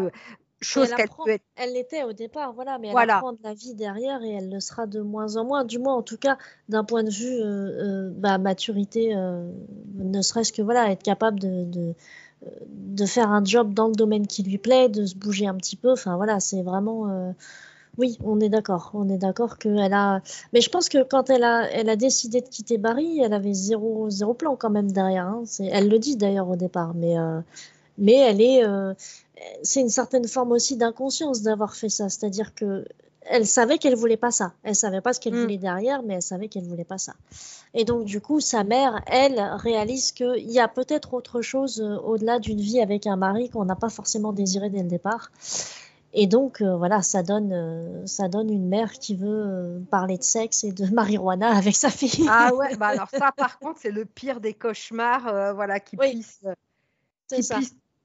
chose 0.61 0.93
qu'elle 0.93 1.09
peut 1.09 1.31
être. 1.31 1.43
Elle 1.55 1.73
l'était 1.73 2.03
au 2.03 2.13
départ, 2.13 2.53
voilà, 2.53 2.77
mais 2.77 2.89
elle 2.89 3.09
apprend 3.09 3.33
de 3.33 3.39
la 3.43 3.53
vie 3.53 3.73
derrière 3.73 4.21
et 4.23 4.31
elle 4.31 4.49
le 4.49 4.59
sera 4.59 4.85
de 4.85 5.01
moins 5.01 5.37
en 5.37 5.45
moins, 5.45 5.65
du 5.65 5.79
moins 5.79 5.95
en 5.95 6.03
tout 6.03 6.17
cas 6.17 6.37
d'un 6.67 6.83
point 6.83 7.03
de 7.03 7.09
vue 7.09 8.11
bah, 8.15 8.37
maturité, 8.37 9.15
ne 9.15 10.21
serait-ce 10.21 10.53
que 10.53 10.61
voilà, 10.61 10.91
être 10.91 11.03
capable 11.03 11.39
de, 11.39 11.63
de, 11.63 11.93
de, 12.67 13.05
faire 13.05 13.31
un 13.31 13.43
job 13.43 13.73
dans 13.73 13.87
le 13.87 13.95
domaine 13.95 14.27
qui 14.27 14.43
lui 14.43 14.57
plaît, 14.57 14.89
de 14.89 15.05
se 15.05 15.15
bouger 15.15 15.47
un 15.47 15.55
petit 15.55 15.77
peu, 15.77 15.91
enfin 15.91 16.17
voilà, 16.17 16.39
c'est 16.39 16.61
vraiment 16.61 17.33
oui, 17.99 18.17
on 18.23 18.39
est 18.39 18.49
d'accord. 18.49 18.91
On 18.93 19.09
est 19.09 19.17
d'accord 19.17 19.57
qu'elle 19.57 19.93
a. 19.93 20.21
Mais 20.53 20.61
je 20.61 20.69
pense 20.69 20.87
que 20.87 21.03
quand 21.03 21.29
elle 21.29 21.43
a, 21.43 21.69
elle 21.71 21.89
a 21.89 21.97
décidé 21.97 22.39
de 22.39 22.47
quitter 22.47 22.77
Barry, 22.77 23.19
elle 23.19 23.33
avait 23.33 23.53
zéro, 23.53 24.09
zéro 24.09 24.33
plan 24.33 24.55
quand 24.55 24.69
même 24.69 24.91
derrière. 24.91 25.25
Hein. 25.25 25.43
Elle 25.59 25.89
le 25.89 25.99
dit 25.99 26.15
d'ailleurs 26.15 26.49
au 26.49 26.55
départ, 26.55 26.93
mais, 26.95 27.19
euh, 27.19 27.41
mais 27.97 28.15
elle 28.15 28.41
est. 28.41 28.65
Euh, 28.65 28.93
c'est 29.63 29.81
une 29.81 29.89
certaine 29.89 30.27
forme 30.27 30.53
aussi 30.53 30.77
d'inconscience 30.77 31.41
d'avoir 31.41 31.75
fait 31.75 31.89
ça. 31.89 32.09
C'est-à-dire 32.09 32.55
que 32.55 32.85
elle 33.29 33.45
savait 33.45 33.77
qu'elle 33.77 33.95
voulait 33.95 34.17
pas 34.17 34.31
ça. 34.31 34.53
Elle 34.63 34.75
savait 34.75 35.01
pas 35.01 35.13
ce 35.13 35.19
qu'elle 35.19 35.33
mm. 35.33 35.41
voulait 35.41 35.57
derrière, 35.57 36.01
mais 36.01 36.15
elle 36.15 36.21
savait 36.21 36.47
qu'elle 36.47 36.63
voulait 36.63 36.85
pas 36.85 36.97
ça. 36.97 37.13
Et 37.73 37.83
donc 37.83 38.05
du 38.05 38.21
coup, 38.21 38.39
sa 38.39 38.63
mère, 38.63 39.01
elle, 39.07 39.39
réalise 39.57 40.13
qu'il 40.13 40.49
y 40.49 40.59
a 40.59 40.67
peut-être 40.67 41.13
autre 41.13 41.41
chose 41.41 41.81
euh, 41.81 41.97
au-delà 41.97 42.39
d'une 42.39 42.61
vie 42.61 42.79
avec 42.79 43.07
un 43.07 43.17
mari 43.17 43.49
qu'on 43.49 43.65
n'a 43.65 43.75
pas 43.75 43.89
forcément 43.89 44.31
désiré 44.31 44.69
dès 44.69 44.83
le 44.83 44.89
départ. 44.89 45.31
Et 46.13 46.27
donc, 46.27 46.61
euh, 46.61 46.75
voilà, 46.75 47.01
ça 47.01 47.21
donne, 47.21 47.53
euh, 47.53 48.05
ça 48.05 48.27
donne 48.27 48.49
une 48.49 48.67
mère 48.67 48.93
qui 48.93 49.15
veut 49.15 49.27
euh, 49.27 49.79
parler 49.91 50.17
de 50.17 50.23
sexe 50.23 50.63
et 50.63 50.71
de 50.71 50.85
marijuana 50.93 51.55
avec 51.55 51.75
sa 51.75 51.89
fille. 51.89 52.27
Ah 52.29 52.53
ouais, 52.53 52.75
bah 52.77 52.87
alors 52.87 53.09
ça, 53.09 53.31
par 53.31 53.59
contre, 53.59 53.79
c'est 53.81 53.91
le 53.91 54.05
pire 54.05 54.39
des 54.39 54.53
cauchemars, 54.53 55.53
voilà, 55.53 55.79
qui 55.79 55.97
puisse, 55.97 56.41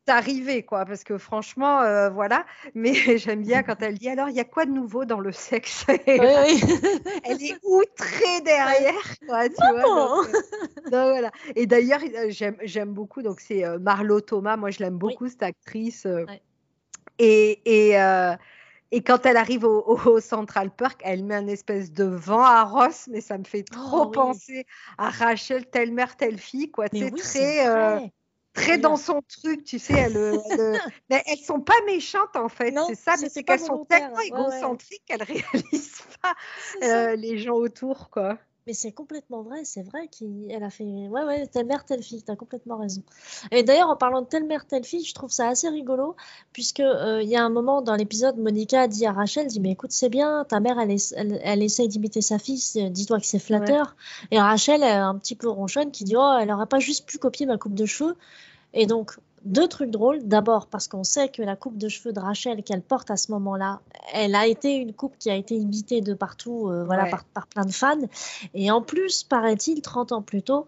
arrivé, 0.07 0.63
quoi, 0.65 0.85
parce 0.85 1.03
que 1.03 1.17
franchement, 1.17 1.79
voilà. 2.11 2.45
Mais 2.75 2.93
j'aime 3.17 3.41
bien 3.41 3.63
quand 3.63 3.81
elle 3.81 3.97
dit 3.97 4.11
alors, 4.11 4.29
il 4.29 4.37
y 4.37 4.41
a 4.41 4.45
quoi 4.45 4.67
de 4.67 4.71
nouveau 4.71 5.07
dans 5.07 5.21
le 5.21 5.33
sexe? 5.33 5.87
Elle 5.89 7.43
est 7.43 7.59
outrée 7.63 8.41
derrière, 8.45 9.19
quoi, 9.27 9.49
tu 9.49 9.55
vois. 9.57 9.83
Oh! 9.87 10.27
Donc, 10.91 11.09
voilà. 11.09 11.31
Et 11.57 11.67
d'ailleurs, 11.67 12.01
j'aime 12.29 12.93
beaucoup, 12.93 13.23
donc 13.23 13.41
c'est 13.41 13.65
Marlo 13.79 14.21
Thomas, 14.21 14.59
moi 14.59 14.71
je 14.71 14.81
l'aime 14.81 14.99
beaucoup, 14.99 15.27
cette 15.27 15.43
actrice. 15.43 16.07
Et, 17.19 17.61
et, 17.65 17.97
et 18.95 19.03
quand 19.03 19.27
elle 19.27 19.37
arrive 19.37 19.65
au, 19.65 20.21
Central 20.21 20.71
Park, 20.71 21.01
elle 21.05 21.25
met 21.25 21.35
un 21.35 21.49
espèce 21.49 21.93
de 21.93 22.05
vent 22.05 22.45
à 22.45 22.63
Ross, 22.63 23.09
mais 23.11 23.21
ça 23.21 23.37
me 23.39 23.43
fait 23.45 23.65
trop 23.65 24.03
oh 24.03 24.07
penser 24.07 24.67
à 24.99 25.11
Rachel, 25.11 25.67
telle 25.67 25.93
mère, 25.93 26.17
telle 26.17 26.39
fille, 26.39 26.71
quoi. 26.71 26.87
C'est 26.93 27.11
très, 27.11 27.67
euh, 27.67 27.99
très 28.53 28.79
dans 28.79 28.97
son 28.97 29.21
truc, 29.23 29.65
tu 29.65 29.81
sais. 29.81 29.95
Elles, 29.95 30.17
elles, 30.51 31.23
elles 31.27 31.39
sont 31.39 31.61
pas 31.61 31.75
méchantes 31.87 32.37
en 32.37 32.49
fait, 32.49 32.73
c'est 32.87 32.95
ça, 32.95 33.17
mais 33.21 33.29
c'est 33.29 33.43
qu'elles 33.43 33.59
sont 33.59 33.85
tellement 33.85 34.21
égocentriques 34.21 35.03
qu'elles 35.07 35.25
réalisent 35.25 36.05
pas 36.23 36.35
euh, 36.85 37.17
les 37.17 37.39
gens 37.39 37.55
autour, 37.55 38.11
quoi. 38.11 38.39
Mais 38.67 38.73
c'est 38.73 38.93
complètement 38.93 39.43
vrai, 39.43 39.65
c'est 39.65 39.83
vrai 39.83 40.09
qu'elle 40.09 40.63
a 40.63 40.71
fait. 40.71 40.85
Ouais, 40.85 41.23
ouais, 41.25 41.47
telle 41.47 41.67
mère, 41.67 41.85
telle 41.85 42.03
fille, 42.03 42.23
t'as 42.23 42.35
complètement 42.35 42.79
raison. 42.79 43.03
Et 43.51 43.63
d'ailleurs, 43.63 43.91
en 43.91 43.97
parlant 43.97 44.23
de 44.23 44.27
telle 44.27 44.45
mère, 44.45 44.67
telle 44.67 44.85
fille, 44.85 45.05
je 45.05 45.13
trouve 45.13 45.31
ça 45.31 45.49
assez 45.49 45.69
rigolo, 45.69 46.17
puisque 46.53 46.81
euh, 46.81 47.21
il 47.23 47.29
y 47.29 47.37
a 47.37 47.45
un 47.45 47.51
moment 47.51 47.83
dans 47.83 47.95
l'épisode, 47.95 48.39
Monica 48.39 48.89
dit 48.89 49.05
à 49.05 49.13
Rachel 49.13 49.49
dit, 49.49 49.61
Mais 49.61 49.73
écoute, 49.73 49.93
c'est 49.93 50.09
bien, 50.09 50.47
ta 50.49 50.61
mère, 50.61 50.79
elle, 50.79 50.97
elle, 51.43 51.63
essaye 51.63 51.89
d'imiter 51.89 52.23
sa 52.23 52.39
fille, 52.39 52.91
dis-toi 52.91 53.21
que 53.21 53.27
c'est 53.27 53.39
flatteur. 53.39 53.97
Et 54.31 54.41
Rachel, 54.41 54.83
elle, 54.83 54.99
un 54.99 55.19
petit 55.19 55.35
peu 55.35 55.49
ronchonne, 55.49 55.91
qui 55.91 56.05
dit 56.05 56.17
Oh, 56.17 56.37
elle 56.41 56.51
aurait 56.51 56.67
pas 56.67 56.79
juste 56.79 57.07
pu 57.07 57.19
copier 57.19 57.45
ma 57.45 57.59
coupe 57.59 57.75
de 57.75 57.85
cheveux. 57.85 58.17
Et 58.73 58.87
donc, 58.87 59.19
deux 59.45 59.69
trucs 59.69 59.91
drôles. 59.91 60.21
D'abord, 60.23 60.67
parce 60.67 60.89
qu'on 60.89 61.05
sait 61.05 61.29
que 61.29 61.43
la 61.43 61.57
coupe 61.57 61.79
de 61.79 61.89
cheveux 61.89 62.13
de 62.13 62.21
Rachel 62.21 62.63
qu'elle 62.63 62.83
porte 62.83 63.11
à 63.11 63.17
ce 63.17 63.31
moment-là, 63.33 63.81
elle 64.13 64.35
a 64.35 64.47
été 64.47 64.75
une 64.75 64.93
coupe 64.93 65.17
qui 65.19 65.31
a 65.31 65.37
été 65.37 65.55
imitée 65.55 66.01
de 66.01 66.15
partout, 66.15 66.69
euh, 66.69 66.85
voilà, 66.85 67.07
par, 67.07 67.25
par, 67.25 67.47
plein 67.47 67.65
de 67.65 67.73
fans. 67.73 68.01
Et 68.55 68.71
en 68.71 68.83
plus, 68.83 69.23
paraît-il, 69.23 69.83
30 69.83 70.13
ans 70.13 70.23
plus 70.23 70.43
tôt, 70.43 70.67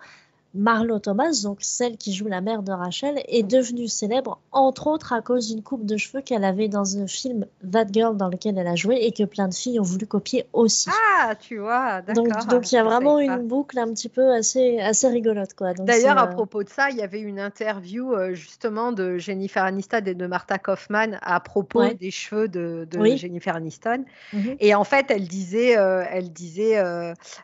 Marlo 0.57 0.99
Thomas, 0.99 1.43
donc 1.43 1.59
celle 1.61 1.97
qui 1.97 2.13
joue 2.13 2.29
la 2.29 2.41
mère 2.41 2.63
de 2.63 2.73
Rachel, 2.73 3.23
est 3.29 3.43
devenue 3.43 3.89
célèbre 3.89 4.39
entre 4.53 4.87
autres 4.87 5.13
à 5.13 5.21
cause 5.21 5.49
d'une 5.49 5.63
coupe 5.63 5.85
de 5.85 5.97
cheveux 5.97 6.23
qu'elle 6.23 6.45
avait 6.45 6.69
dans 6.69 6.97
un 6.99 7.07
film 7.07 7.47
That 7.71 7.87
Girl 7.93 8.17
dans 8.17 8.29
lequel 8.29 8.59
elle 8.59 8.67
a 8.67 8.75
joué 8.75 8.97
et 9.03 9.13
que 9.13 9.25
plein 9.25 9.49
de 9.49 9.55
filles 9.55 9.79
ont 9.81 9.85
voulu 9.85 10.07
copier 10.07 10.47
aussi. 10.53 10.91
Ah, 11.19 11.35
tu 11.35 11.59
vois, 11.59 12.03
d'accord. 12.03 12.47
Donc, 12.47 12.73
il 12.73 12.75
y 12.75 12.79
a 12.79 12.85
vraiment 12.85 13.19
une 13.19 13.47
boucle 13.47 13.79
un 13.79 13.89
petit 13.89 14.09
peu 14.09 14.33
assez, 14.33 14.79
assez 14.81 15.09
rigolote. 15.09 15.55
quoi. 15.55 15.75
D'ailleurs, 15.75 16.19
à 16.19 16.29
euh, 16.29 16.33
propos 16.33 16.63
de 16.63 16.69
ça, 16.69 16.91
il 16.91 16.97
y 16.97 17.03
avait 17.03 17.21
une 17.21 17.39
interview 17.41 18.15
euh, 18.15 18.35
justement 18.35 18.93
de 18.93 19.19
Jennifer 19.19 19.63
Aniston 19.63 20.03
et 20.07 20.15
de 20.15 20.27
Martha 20.27 20.59
Kaufman 20.59 21.19
à 21.23 21.41
propos 21.41 21.83
des 22.01 22.11
cheveux 22.11 22.49
de, 22.49 22.87
Jennifer 23.17 23.57
Aniston. 23.57 24.05
Mhm. 24.33 24.57
Et 24.61 24.75
en 24.75 24.85
fait, 24.85 25.07
elle 25.11 25.29
disait, 25.29 25.77
euh, 25.77 26.05
elle 26.11 26.33
disait 26.33 26.83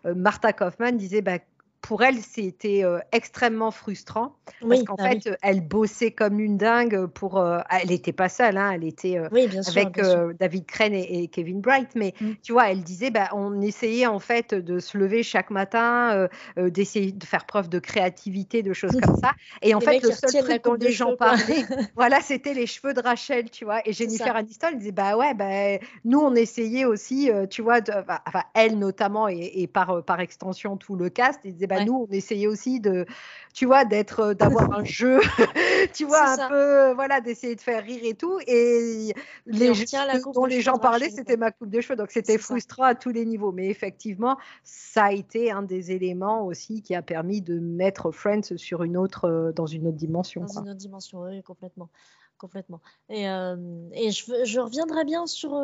Martha 0.05 0.53
Kaufman 0.53 0.93
disait, 0.93 1.23
bah, 1.23 1.39
pour 1.83 2.05
elle, 2.05 2.19
c'était 2.21 2.85
euh, 2.85 3.01
extrêmement 3.11 3.73
frustrant. 3.73 4.37
Parce 4.67 4.85
qu'en 4.85 4.95
bah 4.95 5.11
fait, 5.11 5.37
elle 5.43 5.61
bossait 5.61 6.13
comme 6.13 6.39
une 6.39 6.57
dingue 6.57 7.07
pour. 7.07 7.39
Euh, 7.39 7.59
elle 7.71 7.89
n'était 7.89 8.13
pas 8.13 8.29
seule, 8.29 8.57
hein, 8.57 8.71
elle 8.71 8.85
était 8.85 9.19
euh, 9.19 9.29
avec 9.67 10.01
David 10.39 10.67
Crane 10.67 10.95
et, 10.95 11.27
Kevin 11.27 11.61
Bright, 11.61 11.91
mais 11.97 12.15
mm. 12.21 12.31
tu 12.43 12.53
vois, 12.53 12.71
elle 12.71 12.83
disait, 12.83 13.11
bah, 13.11 13.29
on 13.33 13.61
essayait 13.61 14.07
en 14.07 14.21
fait 14.21 14.55
de 14.55 14.79
se 14.79 14.97
lever 14.97 15.25
chaque 15.25 15.51
matin, 15.51 16.29
d'essayer 16.57 17.11
de 17.11 17.25
faire 17.25 17.45
preuve 17.45 17.69
de 17.69 17.81
créativité, 17.81 18.63
de 18.63 18.73
choses 18.73 18.97
comme 19.03 19.17
ça, 19.17 19.33
et 19.63 19.75
en 19.75 19.81
fait, 19.81 20.01
le 20.03 20.13
seul 20.13 20.45
truc 20.45 20.65
dont 20.65 20.75
les 20.75 20.93
gens 20.93 21.17
parlaient, 21.17 21.65
voilà, 21.97 22.21
c'était 22.21 22.55
les 22.55 22.67
cheveux 22.67 22.95
de 22.95 23.01
Rachel, 23.01 23.51
tu 23.51 23.65
vois, 23.65 23.81
et 23.85 23.93
Jennifer 23.93 24.37
Aniston 24.37 24.77
disait, 24.77 24.93
bah 24.93 25.17
ouais, 25.17 25.35
bah, 25.35 25.85
nous 26.05 26.21
on 26.21 26.35
essayait 26.35 26.85
aussi, 26.85 27.31
tu 27.51 27.63
vois, 27.63 27.81
enfin, 28.27 28.45
elle 28.55 28.79
notamment 28.79 29.27
et, 29.27 29.67
par 29.67 30.05
par 30.05 30.21
extension 30.21 30.77
tout 30.77 30.95
le 30.95 31.09
cast, 31.09 31.41
ils 31.45 31.55
bah, 31.79 31.85
nous, 31.85 32.07
on 32.09 32.13
essayait 32.13 32.47
aussi 32.47 32.81
de, 32.81 33.07
tu 33.53 33.67
vois, 33.67 33.85
d'être, 33.85 34.21
euh, 34.21 34.35
d'avoir 34.35 34.73
un 34.73 34.85
jeu, 34.85 35.21
tu 35.95 36.05
vois, 36.05 36.29
un 36.29 36.49
peu, 36.49 36.93
voilà, 36.95 37.21
d'essayer 37.21 37.55
de 37.55 37.61
faire 37.61 37.83
rire 37.83 38.01
et 38.03 38.15
tout. 38.15 38.39
Et 38.47 39.15
les 39.47 39.73
dont 40.35 40.47
les 40.47 40.61
gens 40.61 40.79
parlaient, 40.79 41.11
c'était 41.11 41.37
ma 41.37 41.51
coupe 41.51 41.71
de 41.71 41.81
cheveux. 41.81 41.97
Donc, 41.97 42.11
c'était 42.11 42.39
frustrant 42.39 42.85
à 42.85 42.95
tous 42.95 43.11
les 43.11 43.25
niveaux. 43.25 43.53
Mais 43.53 43.69
effectivement, 43.69 44.39
ça 44.65 45.05
a 45.05 45.13
été 45.13 45.51
un 45.51 45.63
des 45.63 45.93
éléments 45.93 46.47
aussi 46.47 46.83
qui 46.83 46.95
a 46.95 47.03
permis 47.03 47.43
de 47.43 47.59
mettre 47.59 48.11
Friends 48.11 48.57
sur 48.57 48.83
une 48.83 48.97
autre, 48.97 49.27
euh, 49.27 49.53
dans 49.53 49.67
une 49.67 49.87
autre 49.87 49.99
dimension. 49.99 50.43
Dans 50.43 50.63
une 50.63 50.71
autre 50.71 50.75
dimension, 50.75 51.23
oui, 51.23 51.43
complètement 51.43 51.89
complètement. 52.39 52.81
Et, 53.09 53.29
euh, 53.29 53.57
et 53.93 54.11
je, 54.11 54.45
je, 54.45 54.59
reviendrai 54.59 55.05
bien 55.05 55.29
sur 55.29 55.55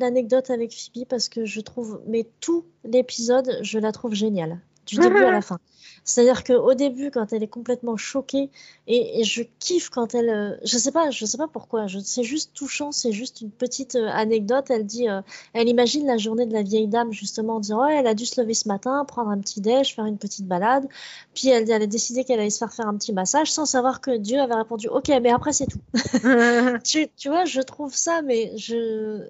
l'anecdote 0.00 0.48
avec 0.48 0.72
Phoebe 0.72 1.04
parce 1.06 1.28
que 1.28 1.44
je 1.44 1.60
trouve, 1.60 2.00
mais 2.06 2.26
tout 2.40 2.64
l'épisode, 2.84 3.58
je 3.60 3.78
la 3.78 3.92
trouve 3.92 4.14
géniale 4.14 4.58
du 4.86 4.96
début 4.96 5.24
à 5.24 5.30
la 5.30 5.42
fin. 5.42 5.58
C'est-à-dire 6.04 6.42
qu'au 6.42 6.74
début, 6.74 7.10
quand 7.10 7.32
elle 7.32 7.42
est 7.42 7.48
complètement 7.48 7.96
choquée, 7.96 8.50
et, 8.88 9.22
je 9.22 9.42
kiffe 9.60 9.88
quand 9.88 10.14
elle, 10.14 10.30
euh, 10.30 10.56
je 10.64 10.76
sais 10.76 10.90
pas, 10.90 11.10
je 11.10 11.24
sais 11.24 11.38
pas 11.38 11.46
pourquoi, 11.46 11.86
c'est 12.04 12.24
juste 12.24 12.52
touchant, 12.54 12.90
c'est 12.90 13.12
juste 13.12 13.40
une 13.40 13.50
petite 13.50 13.94
euh, 13.94 14.08
anecdote. 14.08 14.66
Elle 14.70 14.84
dit, 14.84 15.08
euh, 15.08 15.22
elle 15.52 15.68
imagine 15.68 16.06
la 16.06 16.16
journée 16.16 16.46
de 16.46 16.52
la 16.52 16.62
vieille 16.62 16.88
dame 16.88 17.12
justement 17.12 17.56
en 17.56 17.60
disant, 17.60 17.84
ouais, 17.84 17.96
elle 17.96 18.06
a 18.08 18.14
dû 18.14 18.26
se 18.26 18.40
lever 18.40 18.54
ce 18.54 18.66
matin, 18.66 19.04
prendre 19.04 19.30
un 19.30 19.38
petit 19.38 19.60
déj, 19.60 19.94
faire 19.94 20.06
une 20.06 20.18
petite 20.18 20.46
balade, 20.46 20.88
puis 21.34 21.48
elle, 21.48 21.70
elle 21.70 21.82
a 21.82 21.86
décidé 21.86 22.24
qu'elle 22.24 22.40
allait 22.40 22.50
se 22.50 22.58
faire 22.58 22.72
faire 22.72 22.88
un 22.88 22.96
petit 22.96 23.12
massage, 23.12 23.52
sans 23.52 23.66
savoir 23.66 24.00
que 24.00 24.16
Dieu 24.16 24.40
avait 24.40 24.54
répondu, 24.54 24.88
ok, 24.88 25.08
mais 25.22 25.30
après 25.30 25.52
c'est 25.52 25.66
tout. 25.66 25.80
tu, 26.84 27.06
tu, 27.16 27.28
vois, 27.28 27.44
je 27.44 27.60
trouve 27.60 27.94
ça, 27.94 28.22
mais 28.22 28.56
je, 28.56 29.24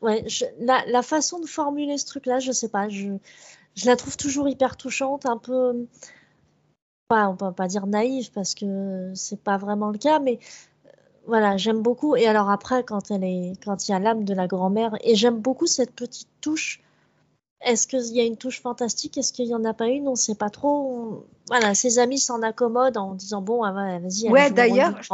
ouais, 0.00 0.24
la, 0.58 0.84
la 0.86 1.02
façon 1.02 1.38
de 1.38 1.46
formuler 1.46 1.96
ce 1.96 2.06
truc-là, 2.06 2.40
je 2.40 2.50
sais 2.50 2.68
pas, 2.68 2.88
je 2.88 3.18
je 3.78 3.86
la 3.86 3.94
trouve 3.94 4.16
toujours 4.16 4.48
hyper 4.48 4.76
touchante, 4.76 5.24
un 5.24 5.36
peu, 5.36 5.86
pas, 7.06 7.28
on 7.28 7.36
peut 7.36 7.52
pas 7.52 7.68
dire 7.68 7.86
naïve 7.86 8.32
parce 8.32 8.54
que 8.54 9.12
c'est 9.14 9.40
pas 9.40 9.56
vraiment 9.56 9.90
le 9.90 9.98
cas, 9.98 10.18
mais 10.18 10.40
euh, 10.86 10.90
voilà, 11.26 11.56
j'aime 11.56 11.80
beaucoup. 11.80 12.16
Et 12.16 12.26
alors 12.26 12.50
après, 12.50 12.82
quand 12.82 13.12
elle 13.12 13.22
est, 13.22 13.52
quand 13.64 13.88
il 13.88 13.92
y 13.92 13.94
a 13.94 14.00
l'âme 14.00 14.24
de 14.24 14.34
la 14.34 14.48
grand-mère, 14.48 14.96
et 15.02 15.14
j'aime 15.14 15.38
beaucoup 15.38 15.66
cette 15.66 15.92
petite 15.92 16.28
touche. 16.40 16.82
Est-ce 17.60 17.86
qu'il 17.86 18.16
y 18.16 18.20
a 18.20 18.24
une 18.24 18.36
touche 18.36 18.60
fantastique? 18.60 19.16
Est-ce 19.16 19.32
qu'il 19.32 19.46
y 19.46 19.54
en 19.54 19.64
a 19.64 19.74
pas 19.74 19.86
une? 19.86 20.06
On 20.06 20.12
ne 20.12 20.16
sait 20.16 20.36
pas 20.36 20.50
trop. 20.50 21.26
Voilà, 21.48 21.74
ses 21.74 21.98
amis 21.98 22.18
s'en 22.18 22.42
accommodent 22.42 22.96
en 22.96 23.14
disant 23.14 23.42
bon, 23.42 23.62
ah 23.62 23.72
vas-y. 23.72 24.30
Ouais, 24.30 24.50
d'ailleurs, 24.50 25.02
je 25.02 25.08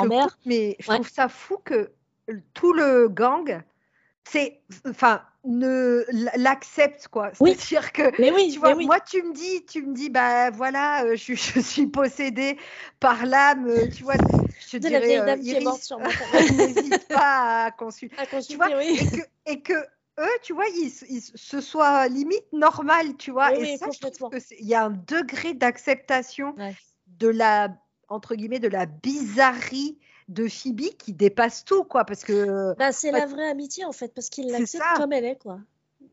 mais 0.46 0.76
je 0.78 0.90
trouve 0.90 1.08
ça 1.08 1.28
fou 1.28 1.58
que 1.64 1.90
tout 2.54 2.72
le 2.72 3.08
gang, 3.08 3.62
c'est, 4.28 4.60
enfin, 4.88 5.22
ne 5.44 6.04
l'accepte 6.36 7.08
quoi. 7.08 7.30
C'est-à-dire 7.34 7.92
que 7.92 8.20
mais 8.20 8.32
oui, 8.32 8.50
tu 8.52 8.58
vois, 8.58 8.74
moi 8.74 9.00
tu 9.00 9.22
me 9.22 9.34
dis, 9.34 9.64
tu 9.66 9.82
me 9.82 9.94
dis 9.94 10.10
bah 10.10 10.50
voilà, 10.50 11.04
euh, 11.04 11.16
je, 11.16 11.34
je, 11.34 11.60
suis 11.60 11.86
possédée 11.86 12.58
par 13.00 13.26
l'âme, 13.26 13.68
euh, 13.68 13.88
tu 13.88 14.02
vois, 14.02 14.14
je 14.60 14.70
te 14.70 14.76
de 14.78 14.88
dirais, 14.88 15.16
la 15.18 15.36
vieille 15.36 15.54
dame 15.54 15.64
morte 15.64 15.82
sur 15.82 15.98
N'hésite 16.56 17.08
pas 17.08 17.66
à 17.66 17.70
consulter. 17.70 18.16
tu 18.48 18.56
vois, 18.56 18.68
oui. 18.76 18.98
et, 18.98 19.06
que, 19.06 19.22
et 19.46 19.60
que 19.60 19.74
eux, 20.20 20.38
tu 20.42 20.52
vois, 20.54 20.66
ils, 20.68 20.92
ils, 21.08 21.20
se 21.20 21.60
soient 21.60 22.08
limite 22.08 22.52
normal, 22.52 23.16
tu 23.18 23.30
vois. 23.30 23.54
et 23.56 23.76
ça, 23.76 23.86
je 23.92 24.08
trouve 24.08 24.30
qu'il 24.30 24.66
y 24.66 24.74
a 24.74 24.84
un 24.84 24.90
degré 24.90 25.54
d'acceptation 25.54 26.54
de 27.06 27.28
la 27.28 27.68
entre 28.08 28.34
guillemets 28.34 28.60
de 28.60 28.68
la 28.68 28.86
bizarrerie 28.86 29.98
de 30.28 30.48
Phoebe 30.48 30.96
qui 30.98 31.12
dépasse 31.12 31.64
tout, 31.64 31.84
quoi, 31.84 32.04
parce 32.04 32.24
que. 32.24 32.74
Bah, 32.78 32.92
c'est 32.92 33.10
la 33.10 33.26
vraie 33.26 33.48
amitié 33.48 33.84
en 33.84 33.92
fait, 33.92 34.12
parce 34.14 34.28
qu'il 34.28 34.50
l'accepte 34.50 34.84
comme 34.96 35.12
elle 35.12 35.24
est, 35.24 35.36
quoi. 35.36 35.58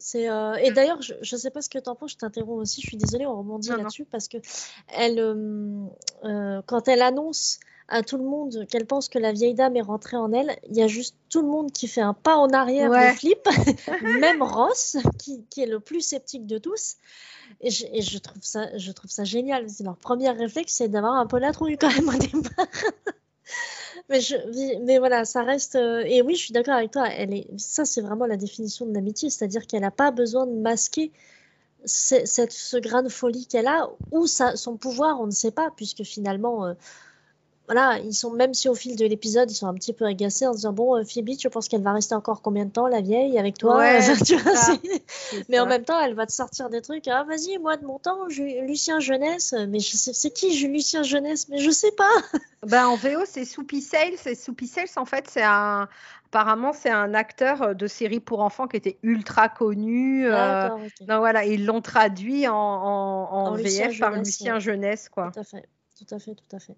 C'est 0.01 0.30
euh, 0.30 0.56
et 0.56 0.72
d'ailleurs, 0.72 1.01
je, 1.01 1.13
ne 1.13 1.39
sais 1.39 1.51
pas 1.51 1.62
ce 1.62 1.70
que 1.70 1.77
tu 1.77 1.89
en 1.89 1.96
penses, 1.96 2.12
je 2.12 2.18
t'interromps 2.18 2.62
aussi, 2.62 2.82
je 2.82 2.88
suis 2.88 2.98
désolée, 2.98 3.25
on 3.25 3.38
rebondit 3.38 3.70
là-dessus 3.70 4.06
parce 4.06 4.27
que 4.27 4.38
elle, 4.88 5.20
euh, 5.20 5.86
euh, 6.24 6.62
quand 6.65 6.88
elle 6.88 7.01
annonce 7.01 7.60
à 7.88 8.03
tout 8.03 8.18
le 8.18 8.24
monde 8.24 8.65
qu'elle 8.70 8.88
pense 8.88 9.10
que 9.10 9.20
la 9.20 9.32
vieille 9.32 9.53
dame 9.53 9.75
est 9.75 9.82
rentrée 9.82 10.18
en 10.18 10.32
elle, 10.32 10.58
il 10.70 10.77
y 10.77 10.82
a 10.82 10.88
juste 10.88 11.15
tout 11.30 11.41
le 11.41 11.48
monde 11.48 11.72
qui 11.72 11.88
fait 11.88 12.01
un 12.01 12.13
pas 12.13 12.38
en 12.38 12.50
arrière 12.50 12.89
de 12.89 13.15
flip, 13.15 13.48
même 14.01 14.41
Ross, 14.41 14.98
qui, 15.20 15.44
qui, 15.50 15.62
est 15.62 15.68
le 15.68 15.80
plus 15.80 16.01
sceptique 16.01 16.48
de 16.48 16.58
tous. 16.58 16.96
Et 17.60 17.70
je, 17.70 17.86
et 17.91 18.01
je 18.01 18.18
trouve 18.18 18.41
ça, 18.41 18.75
je 18.77 18.91
trouve 18.94 19.12
ça 19.12 19.25
génial. 19.25 19.70
C'est 19.70 19.84
leur 19.84 19.98
premier 19.98 20.30
réflexe, 20.30 20.74
c'est 20.74 20.88
d'avoir 20.88 21.15
un 21.15 21.27
peu 21.27 21.38
la 21.38 21.51
trouille 21.51 21.77
quand 21.77 21.94
même 21.94 22.08
au 22.08 22.18
départ 22.18 22.65
mais, 24.12 24.22
je, 24.22 25.00
voilà, 25.00 25.25
ça 25.25 25.44
reste. 25.44 25.75
Euh, 25.75 26.03
et 26.06 26.22
oui, 26.22 26.36
je 26.36 26.44
suis 26.44 26.53
d'accord 26.53 26.75
avec 26.75 26.91
toi. 26.91 27.08
Elle 27.10 27.34
est, 27.34 27.48
ça, 27.58 27.86
c'est 27.86 28.01
vraiment 28.01 28.25
la 28.25 28.38
définition 28.38 28.86
de 28.86 28.94
l'amitié, 28.94 29.30
c'est-à-dire 29.30 29.65
qu'elle 29.65 29.82
n'a 29.82 29.91
pas 29.91 30.12
besoin 30.12 30.46
de 30.46 30.53
masquer 30.53 31.12
cette, 31.86 32.51
ce 32.51 32.77
grain 32.77 33.01
de 33.03 33.10
folie 33.10 33.48
qu'elle 33.48 33.68
a 33.68 33.89
ou 34.12 34.27
sa, 34.27 34.56
son 34.56 34.77
pouvoir, 34.77 35.20
on 35.20 35.25
ne 35.25 35.32
sait 35.32 35.51
pas, 35.51 35.72
puisque 35.75 36.03
finalement, 36.03 36.65
euh, 36.65 36.74
voilà, 37.72 38.00
ils 38.00 38.13
sont 38.13 38.32
même 38.32 38.54
si 38.54 38.68
au 38.68 38.75
fil 38.75 38.96
de 38.96 39.06
l'épisode, 39.06 39.50
ils 39.50 39.56
sont 39.56 39.68
un 39.68 39.74
petit 39.74 39.94
peu 39.94 40.06
agacés 40.06 40.46
en 40.46 40.51
disant 40.51 40.74
bon, 40.74 40.98
euh, 40.98 41.04
Phoebe, 41.06 41.38
tu 41.38 41.50
penses 41.50 41.68
qu'elle 41.68 41.82
va 41.84 41.94
rester 41.94 42.16
encore 42.16 42.42
combien 42.42 42.66
de 42.66 42.72
temps, 42.72 42.88
la 42.88 43.01
vieille, 43.01 43.40
avec 43.40 43.58
toi 43.58 43.78
Ouais, 43.78 44.00
Tu 44.25 44.36
vois, 44.36 44.56
ça, 44.56 44.74
Mais 45.50 45.60
en 45.60 45.66
même 45.66 45.84
temps, 45.84 46.00
elle 46.01 46.13
va 46.13 46.25
te 46.25 46.32
sortir 46.34 46.70
des 46.70 46.82
trucs. 46.82 47.08
Ah, 47.08 47.24
vas-y, 47.28 47.58
moi 47.60 47.78
de 47.78 47.86
mon 47.86 47.98
temps, 48.00 48.28
Ju- 48.30 48.62
Lucien 48.68 49.00
Jeunesse. 49.00 49.54
Mais 49.70 49.80
je 49.80 49.96
sais, 49.96 50.12
c'est 50.13 50.32
qui 50.32 50.54
Ju- 50.54 50.68
Lucien 50.68 51.04
Jeunesse 51.04 51.48
Mais 51.50 51.60
je 51.60 51.72
sais 51.72 51.92
pas. 51.92 52.10
Ben, 52.68 52.86
en 52.88 52.96
VO, 52.96 53.22
c'est 53.25 53.44
Soupy 53.46 53.82
Sales. 53.82 54.20
Et 54.28 54.36
Soupy 54.36 54.68
Sales, 54.68 54.86
en 54.98 55.06
fait, 55.06 55.25
c'est 55.30 55.42
un. 55.44 55.88
Apparemment, 56.28 56.72
c'est 56.74 56.90
un 56.92 57.13
acteur 57.13 57.62
euh, 57.62 57.74
de 57.74 57.88
série 57.88 58.20
pour 58.20 58.42
enfants 58.42 58.68
qui 58.68 58.78
était 58.78 58.98
ultra 59.04 59.50
connu. 59.50 60.28
euh. 60.28 60.70
Non, 61.08 61.18
voilà, 61.20 61.44
ils 61.46 61.66
l'ont 61.66 61.82
traduit 61.82 62.48
en, 62.48 62.54
en, 62.56 63.30
en 63.32 63.46
En 63.48 63.56
VF 63.56 63.63
Lucien 63.63 63.88
par 64.00 64.12
Jeunesse, 64.13 64.28
Lucien 64.28 64.54
ouais. 64.54 64.60
Jeunesse, 64.62 65.10
quoi. 65.10 65.32
Tout 65.34 65.40
à 65.40 65.44
fait, 65.44 65.68
tout 65.98 66.16
à 66.16 66.20
fait, 66.20 66.36
tout 66.36 66.56
à 66.56 66.60
fait. 66.60 66.75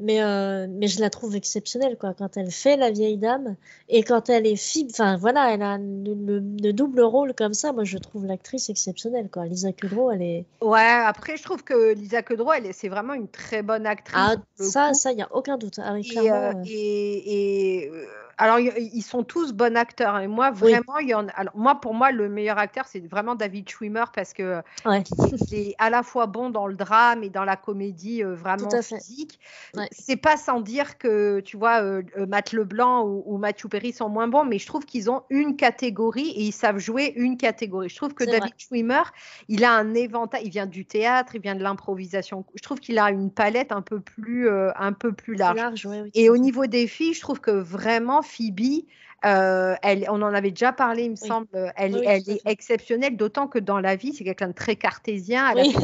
Mais, 0.00 0.22
euh, 0.22 0.66
mais 0.70 0.86
je 0.86 1.00
la 1.00 1.10
trouve 1.10 1.34
exceptionnelle, 1.34 1.96
quoi, 1.98 2.14
quand 2.16 2.36
elle 2.36 2.50
fait 2.52 2.76
la 2.76 2.90
vieille 2.90 3.16
dame 3.16 3.56
et 3.88 4.02
quand 4.04 4.28
elle 4.30 4.46
est 4.46 4.54
fille. 4.56 4.86
Enfin, 4.90 5.16
voilà, 5.16 5.52
elle 5.52 5.62
a 5.62 5.76
le, 5.78 6.14
le- 6.14 6.38
le 6.62 6.72
double 6.72 7.00
rôle 7.02 7.34
comme 7.34 7.52
ça. 7.54 7.72
Moi, 7.72 7.82
je 7.84 7.98
trouve 7.98 8.24
l'actrice 8.24 8.70
exceptionnelle, 8.70 9.28
quoi. 9.28 9.46
Lisa 9.46 9.72
Kudrow, 9.72 10.12
elle 10.12 10.22
est. 10.22 10.44
Ouais, 10.60 10.80
après, 11.04 11.36
je 11.36 11.42
trouve 11.42 11.64
que 11.64 11.94
Lisa 11.94 12.22
Kudrow, 12.22 12.52
elle 12.52 12.66
est- 12.66 12.72
c'est 12.72 12.88
vraiment 12.88 13.14
une 13.14 13.28
très 13.28 13.62
bonne 13.62 13.86
actrice. 13.86 14.16
Ah, 14.16 14.36
ça, 14.54 14.88
coup. 14.88 14.94
ça, 14.94 15.10
il 15.12 15.16
n'y 15.16 15.22
a 15.22 15.28
aucun 15.34 15.58
doute. 15.58 15.80
Ah 15.82 15.92
oui, 15.94 16.06
Et, 16.06 16.10
clairement. 16.10 16.58
euh, 16.60 16.62
et, 16.64 17.84
et, 17.84 17.92
alors, 18.40 18.60
y- 18.60 18.90
ils 18.94 19.02
sont 19.02 19.24
tous 19.24 19.52
bons 19.52 19.76
acteurs. 19.76 20.20
Et 20.20 20.28
moi, 20.28 20.50
Oui. 20.62 20.70
vraiment, 20.70 20.98
il 20.98 21.08
y 21.08 21.14
en 21.14 21.26
alors, 21.34 21.56
moi, 21.56 21.80
pour 21.80 21.92
moi, 21.92 22.12
le 22.12 22.28
meilleur 22.28 22.58
acteur, 22.58 22.86
c'est 22.86 23.00
vraiment 23.00 23.34
David 23.34 23.68
Schwimmer 23.68 24.04
parce 24.14 24.32
que 24.32 24.62
Ouais. 24.86 25.02
il 25.50 25.54
est 25.58 25.74
à 25.78 25.90
la 25.90 26.04
fois 26.04 26.26
bon 26.26 26.48
dans 26.50 26.68
le 26.68 26.76
drame 26.76 27.24
et 27.24 27.30
dans 27.30 27.44
la 27.44 27.56
comédie 27.56 28.22
euh, 28.22 28.34
vraiment 28.36 28.68
physique. 28.80 29.40
Ouais. 29.76 29.87
C'est 29.90 30.16
pas 30.16 30.36
sans 30.36 30.60
dire 30.60 30.98
que, 30.98 31.40
tu 31.40 31.56
vois, 31.56 31.82
euh, 31.82 32.02
euh, 32.16 32.26
Matt 32.26 32.52
Leblanc 32.52 33.04
ou, 33.04 33.22
ou 33.26 33.38
Matthew 33.38 33.68
Perry 33.68 33.92
sont 33.92 34.08
moins 34.08 34.28
bons, 34.28 34.44
mais 34.44 34.58
je 34.58 34.66
trouve 34.66 34.84
qu'ils 34.84 35.10
ont 35.10 35.22
une 35.30 35.56
catégorie 35.56 36.28
et 36.30 36.42
ils 36.42 36.52
savent 36.52 36.78
jouer 36.78 37.12
une 37.16 37.36
catégorie. 37.36 37.88
Je 37.88 37.96
trouve 37.96 38.14
que 38.14 38.24
David 38.24 38.52
Schwimmer, 38.58 39.02
il 39.48 39.64
a 39.64 39.72
un 39.72 39.94
éventail, 39.94 40.42
il 40.44 40.50
vient 40.50 40.66
du 40.66 40.84
théâtre, 40.84 41.34
il 41.34 41.40
vient 41.40 41.54
de 41.54 41.62
l'improvisation. 41.62 42.44
Je 42.54 42.62
trouve 42.62 42.80
qu'il 42.80 42.98
a 42.98 43.10
une 43.10 43.30
palette 43.30 43.72
un 43.72 43.82
peu 43.82 44.00
plus, 44.00 44.48
euh, 44.48 44.70
un 44.76 44.92
peu 44.92 45.12
plus 45.12 45.34
large. 45.34 45.56
large, 45.56 45.86
ouais, 45.86 46.02
oui, 46.02 46.10
Et 46.14 46.30
au 46.30 46.36
niveau 46.36 46.66
des 46.66 46.86
filles, 46.86 47.14
je 47.14 47.20
trouve 47.20 47.40
que 47.40 47.50
vraiment 47.50 48.22
Phoebe, 48.22 48.84
euh, 49.24 49.74
elle, 49.82 50.06
on 50.10 50.22
en 50.22 50.32
avait 50.32 50.50
déjà 50.50 50.72
parlé, 50.72 51.04
il 51.04 51.10
me 51.10 51.16
Oui. 51.20 51.28
semble, 51.28 51.48
elle, 51.76 51.96
Oui, 51.96 52.06
est 52.06 52.46
exceptionnelle, 52.46 53.16
d'autant 53.16 53.48
que 53.48 53.58
dans 53.58 53.80
la 53.80 53.96
vie, 53.96 54.12
c'est 54.12 54.22
quelqu'un 54.22 54.48
de 54.48 54.52
très 54.52 54.76
cartésien, 54.76 55.50
elle 55.50 55.66
Oui. 55.66 55.76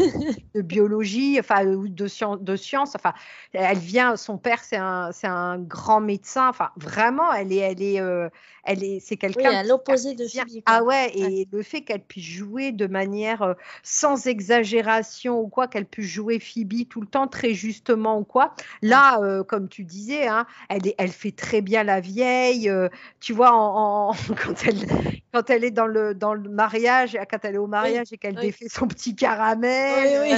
de 0.55 0.63
biologie, 0.63 1.37
enfin, 1.41 1.65
de, 1.65 2.07
science, 2.07 2.41
de 2.41 2.55
sciences, 2.55 2.95
enfin, 2.95 3.13
elle 3.53 3.79
vient, 3.95 4.17
son 4.17 4.39
père, 4.39 4.63
c'est 4.65 4.77
un, 4.77 5.13
c'est 5.13 5.27
un 5.29 5.59
grand 5.59 6.01
médecin, 6.01 6.49
enfin, 6.49 6.71
vraiment, 6.77 7.33
elle 7.33 7.53
est, 7.53 7.57
elle 7.59 7.83
est, 7.83 8.01
euh, 8.01 8.29
elle 8.65 8.83
est, 8.83 8.99
c'est 9.01 9.15
Oui, 9.15 9.21
quelqu'un 9.21 9.53
à 9.55 9.63
l'opposé 9.63 10.15
de. 10.15 10.27
Phoebe, 10.27 10.63
quoi. 10.65 10.79
Ah 10.79 10.83
ouais, 10.83 11.11
et 11.15 11.49
le 11.53 11.63
fait 11.63 11.83
qu'elle 11.83 12.03
puisse 12.03 12.25
jouer 12.25 12.73
de 12.73 12.87
manière 12.87 13.43
euh, 13.43 13.55
sans 13.83 14.27
exagération 14.27 15.41
ou 15.41 15.49
quoi, 15.49 15.69
qu'elle 15.69 15.87
puisse 15.87 16.09
jouer 16.09 16.41
Phoebe 16.41 16.89
tout 16.89 17.01
le 17.01 17.07
temps 17.07 17.29
très 17.29 17.55
justement 17.55 18.19
ou 18.19 18.25
quoi. 18.25 18.55
Là, 18.83 19.19
euh, 19.23 19.45
comme 19.45 19.69
tu 19.69 19.85
disais, 19.85 20.27
hein, 20.27 20.47
elle, 20.69 20.87
est, 20.89 20.95
elle 20.99 21.13
fait 21.13 21.33
très 21.33 21.61
bien 21.61 21.85
la 21.85 22.01
vieille. 22.01 22.69
euh, 22.69 22.89
tu 23.21 23.33
vois, 23.33 23.53
en, 23.53 24.11
en- 24.11 24.15
quand, 24.43 24.65
elle, 24.67 24.87
quand 25.33 25.51
elle 25.51 25.65
est 25.65 25.71
dans 25.71 25.87
le, 25.87 26.15
dans 26.15 26.35
le 26.35 26.49
mariage, 26.49 27.17
quand 27.31 27.45
elle 27.45 27.55
est 27.57 27.59
au 27.59 27.67
mariage 27.67 28.13
et 28.13 28.19
qu'elle 28.19 28.35
oui. 28.37 28.47
défait 28.47 28.69
son 28.69 28.87
petit 28.89 29.15
caramel, 29.15 30.21
Oui, 30.23 30.33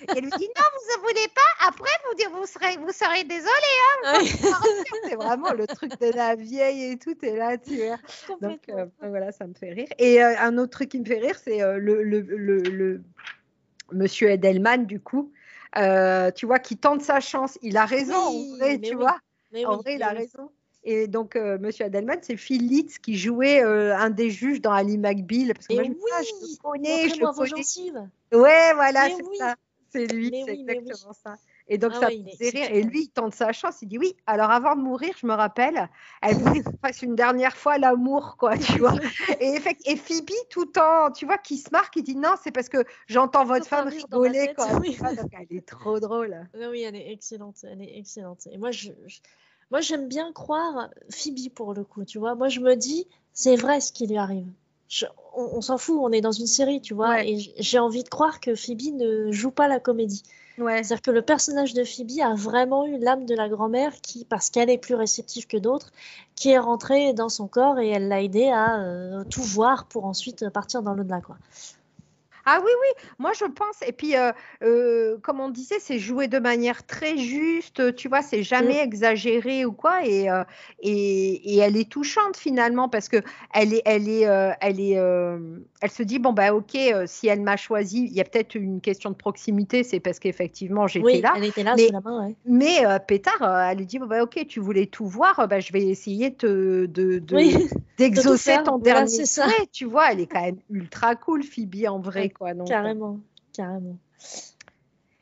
et 0.00 0.06
elle 0.14 0.24
lui 0.24 0.30
dit 0.32 0.48
non, 0.56 0.64
vous 0.74 1.02
ne 1.02 1.08
voulez 1.08 1.28
pas. 1.34 1.66
Après, 1.68 1.90
vous, 2.04 2.38
vous 2.40 2.46
serez, 2.46 2.67
vous 2.76 2.92
serez 2.92 3.24
désolé. 3.24 3.48
Oui, 4.20 4.28
C'est 5.04 5.14
vraiment 5.16 5.52
le 5.52 5.66
truc 5.66 5.98
de 6.00 6.12
la 6.12 6.34
vieille 6.34 6.92
et 6.92 6.98
tout. 6.98 7.16
Et 7.24 7.36
là, 7.36 7.56
tu 7.58 7.76
vois. 7.76 7.98
Donc, 8.40 8.60
euh, 8.68 8.86
voilà, 9.00 9.32
ça 9.32 9.46
me 9.46 9.54
fait 9.54 9.72
rire. 9.72 9.88
Et 9.98 10.22
euh, 10.22 10.34
un 10.38 10.58
autre 10.58 10.70
truc 10.72 10.90
qui 10.90 11.00
me 11.00 11.04
fait 11.04 11.18
rire, 11.18 11.38
c'est 11.42 11.62
euh, 11.62 11.78
le, 11.78 12.02
le, 12.02 12.20
le, 12.20 12.58
le- 12.58 13.02
Monsieur 13.92 14.28
Edelman, 14.30 14.84
du 14.86 15.00
coup, 15.00 15.32
tu 15.74 16.46
vois, 16.46 16.58
qui 16.58 16.76
tente 16.76 17.02
sa 17.02 17.20
chance. 17.20 17.58
Il 17.62 17.76
a 17.76 17.86
raison, 17.86 18.14
Oui, 18.14 18.52
en 18.52 18.56
vrai, 18.56 18.78
mais 18.78 18.88
tu 18.88 18.94
oui, 18.94 19.02
vois. 19.02 19.18
Mais 19.52 19.64
En 19.64 19.76
oui, 19.76 19.82
vrai, 19.82 19.94
il 19.94 20.02
a 20.02 20.10
raison. 20.10 20.50
Et 20.84 21.06
donc, 21.06 21.36
euh, 21.36 21.58
Monsieur 21.58 21.86
Edelman, 21.86 22.18
c'est 22.22 22.36
Phil 22.36 22.66
Litz 22.66 22.98
qui 22.98 23.16
jouait 23.16 23.62
euh, 23.62 23.96
un 23.96 24.10
des 24.10 24.30
juges 24.30 24.60
dans 24.60 24.72
Ali 24.72 24.96
McBeal. 24.96 25.52
Parce 25.54 25.66
que 25.66 25.74
moi, 25.74 25.82
je, 25.84 25.88
me 25.88 25.94
dis, 25.94 26.00
ah, 26.12 26.22
je 26.22 26.32
oui, 26.40 26.50
le 26.52 26.62
connais, 26.62 27.08
je 27.08 27.20
le 27.20 27.26
connais. 27.34 27.64
Ouais, 28.32 28.74
voilà, 28.74 29.08
c'est 29.10 29.22
oui. 29.22 29.36
ça. 29.38 29.56
C'est 29.90 30.06
lui, 30.06 30.30
c'est 30.44 30.52
oui. 30.52 30.66
exactement 30.68 31.12
ça. 31.14 31.36
Et 31.68 31.76
donc, 31.76 31.92
Ah 31.94 32.00
ça 32.00 32.10
me 32.10 32.30
faisait 32.30 32.50
rire. 32.50 32.68
Et 32.72 32.82
lui, 32.82 33.02
il 33.02 33.08
tente 33.10 33.34
sa 33.34 33.52
chance. 33.52 33.82
Il 33.82 33.88
dit 33.88 33.98
oui. 33.98 34.14
Alors, 34.26 34.50
avant 34.50 34.74
de 34.74 34.80
mourir, 34.80 35.14
je 35.20 35.26
me 35.26 35.34
rappelle, 35.34 35.88
elle 36.22 36.36
voulait 36.36 36.62
qu'on 36.62 36.76
fasse 36.82 37.02
une 37.02 37.14
dernière 37.14 37.56
fois 37.56 37.76
l'amour, 37.78 38.36
quoi, 38.38 38.56
tu 38.56 38.78
vois. 38.78 38.94
Et, 39.40 39.96
Phoebe, 39.96 40.30
tout 40.48 40.78
en, 40.78 41.10
tu 41.10 41.26
vois, 41.26 41.36
qui 41.38 41.58
se 41.58 41.68
marque, 41.70 41.96
il 41.96 42.02
dit 42.02 42.16
non, 42.16 42.34
c'est 42.42 42.52
parce 42.52 42.68
que 42.68 42.84
j'entends 43.06 43.44
votre 43.44 43.66
femme 43.66 43.88
rigoler, 43.88 44.54
quoi. 44.56 44.66
oui. 44.80 44.96
vois, 44.96 45.12
donc, 45.14 45.30
elle 45.32 45.56
est 45.56 45.66
trop 45.66 46.00
drôle. 46.00 46.48
Oui, 46.54 46.66
oui, 46.70 46.82
elle 46.82 46.96
est 46.96 47.12
excellente, 47.12 47.56
elle 47.64 47.82
est 47.82 47.98
excellente. 47.98 48.46
Et 48.50 48.56
moi, 48.56 48.70
je, 48.70 48.90
je- 49.06 49.20
moi, 49.70 49.80
j'aime 49.82 50.08
bien 50.08 50.32
croire 50.32 50.88
Phoebe 51.10 51.50
pour 51.54 51.74
le 51.74 51.84
coup, 51.84 52.04
tu 52.04 52.18
vois. 52.18 52.34
Moi, 52.34 52.48
je 52.48 52.60
me 52.60 52.74
dis, 52.76 53.06
c'est 53.34 53.56
vrai 53.56 53.80
ce 53.80 53.92
qui 53.92 54.06
lui 54.06 54.16
arrive. 54.16 54.46
Je- 54.88 55.04
on 55.34 55.50
on 55.56 55.60
s'en 55.60 55.76
fout, 55.76 55.98
on 56.00 56.10
est 56.12 56.22
dans 56.22 56.32
une 56.32 56.46
série, 56.46 56.80
tu 56.80 56.94
vois. 56.94 57.10
Ouais. 57.10 57.30
Et 57.30 57.52
j'ai 57.58 57.78
envie 57.78 58.02
de 58.04 58.08
croire 58.08 58.40
que 58.40 58.54
Phoebe 58.54 58.94
ne 58.94 59.30
joue 59.30 59.50
pas 59.50 59.68
la 59.68 59.78
comédie. 59.80 60.22
C'est-à-dire 60.58 61.02
que 61.02 61.10
le 61.10 61.22
personnage 61.22 61.74
de 61.74 61.84
Phoebe 61.84 62.20
a 62.22 62.34
vraiment 62.34 62.86
eu 62.86 62.98
l'âme 62.98 63.24
de 63.24 63.34
la 63.34 63.48
grand-mère 63.48 63.92
qui, 64.02 64.24
parce 64.24 64.50
qu'elle 64.50 64.70
est 64.70 64.78
plus 64.78 64.94
réceptive 64.94 65.46
que 65.46 65.56
d'autres, 65.56 65.92
qui 66.34 66.50
est 66.50 66.58
rentrée 66.58 67.12
dans 67.12 67.28
son 67.28 67.46
corps 67.46 67.78
et 67.78 67.88
elle 67.88 68.08
l'a 68.08 68.22
aidé 68.22 68.48
à 68.48 68.80
euh, 68.80 69.24
tout 69.24 69.42
voir 69.42 69.86
pour 69.86 70.04
ensuite 70.04 70.48
partir 70.50 70.82
dans 70.82 70.94
l'au-delà, 70.94 71.20
quoi. 71.20 71.36
Ah 72.46 72.60
oui, 72.64 72.70
oui, 72.80 73.04
moi 73.18 73.32
je 73.38 73.44
pense. 73.44 73.76
Et 73.86 73.92
puis, 73.92 74.16
euh, 74.16 74.32
euh, 74.62 75.18
comme 75.22 75.40
on 75.40 75.50
disait, 75.50 75.78
c'est 75.80 75.98
joué 75.98 76.28
de 76.28 76.38
manière 76.38 76.86
très 76.86 77.16
juste, 77.18 77.94
tu 77.96 78.08
vois, 78.08 78.22
c'est 78.22 78.42
jamais 78.42 78.78
exagéré 78.80 79.64
ou 79.64 79.72
quoi. 79.72 80.04
Et, 80.06 80.30
euh, 80.30 80.44
et, 80.80 81.54
et 81.54 81.58
elle 81.58 81.76
est 81.76 81.88
touchante 81.90 82.36
finalement 82.36 82.88
parce 82.88 83.08
que 83.08 83.18
elle 83.52 83.74
est, 83.74 83.82
elle 83.84 84.08
est, 84.08 84.22
elle 84.60 84.80
est, 84.80 84.92
elle 85.80 85.90
se 85.90 86.02
dit 86.02 86.18
bon 86.18 86.32
bah 86.32 86.54
ok, 86.54 86.76
si 87.06 87.28
elle 87.28 87.40
m'a 87.42 87.56
choisi, 87.56 88.04
il 88.04 88.12
y 88.12 88.20
a 88.20 88.24
peut-être 88.24 88.54
une 88.54 88.80
question 88.80 89.10
de 89.10 89.16
proximité, 89.16 89.84
c'est 89.84 90.00
parce 90.00 90.18
qu'effectivement 90.18 90.86
j'étais 90.86 91.04
Oui, 91.04 91.20
là. 91.20 91.34
elle 91.36 91.44
était 91.44 91.62
là 91.62 91.74
mais- 91.76 91.86
sous 91.86 91.92
la 91.92 92.00
main, 92.00 92.26
ouais. 92.28 92.34
Mais 92.46 92.80
Pétard, 93.06 93.42
elle 93.70 93.78
lui 93.78 93.86
dit 93.86 93.98
bon, 93.98 94.06
bah 94.06 94.22
ok, 94.22 94.46
tu 94.48 94.60
voulais 94.60 94.86
tout 94.86 95.06
voir, 95.06 95.46
bah, 95.48 95.60
je 95.60 95.72
vais 95.72 95.82
essayer 95.84 96.30
de, 96.30 96.86
de, 96.92 97.18
de- 97.18 97.36
Oui, 97.36 97.68
d'exaucer 97.98 98.56
ton 98.64 98.78
voilà, 98.78 99.04
dernier 99.04 99.26
souhait. 99.26 99.66
Tu 99.72 99.84
vois, 99.84 100.12
elle 100.12 100.20
est 100.20 100.26
quand 100.26 100.42
même 100.42 100.58
ultra 100.70 101.14
cool, 101.16 101.42
Phoebe 101.42 101.86
en 101.88 101.98
vrai 101.98 102.28
quoi. 102.38 102.54
Donc, 102.54 102.66
euh, 102.68 102.70
carrément, 102.70 103.18
carrément. 103.52 103.96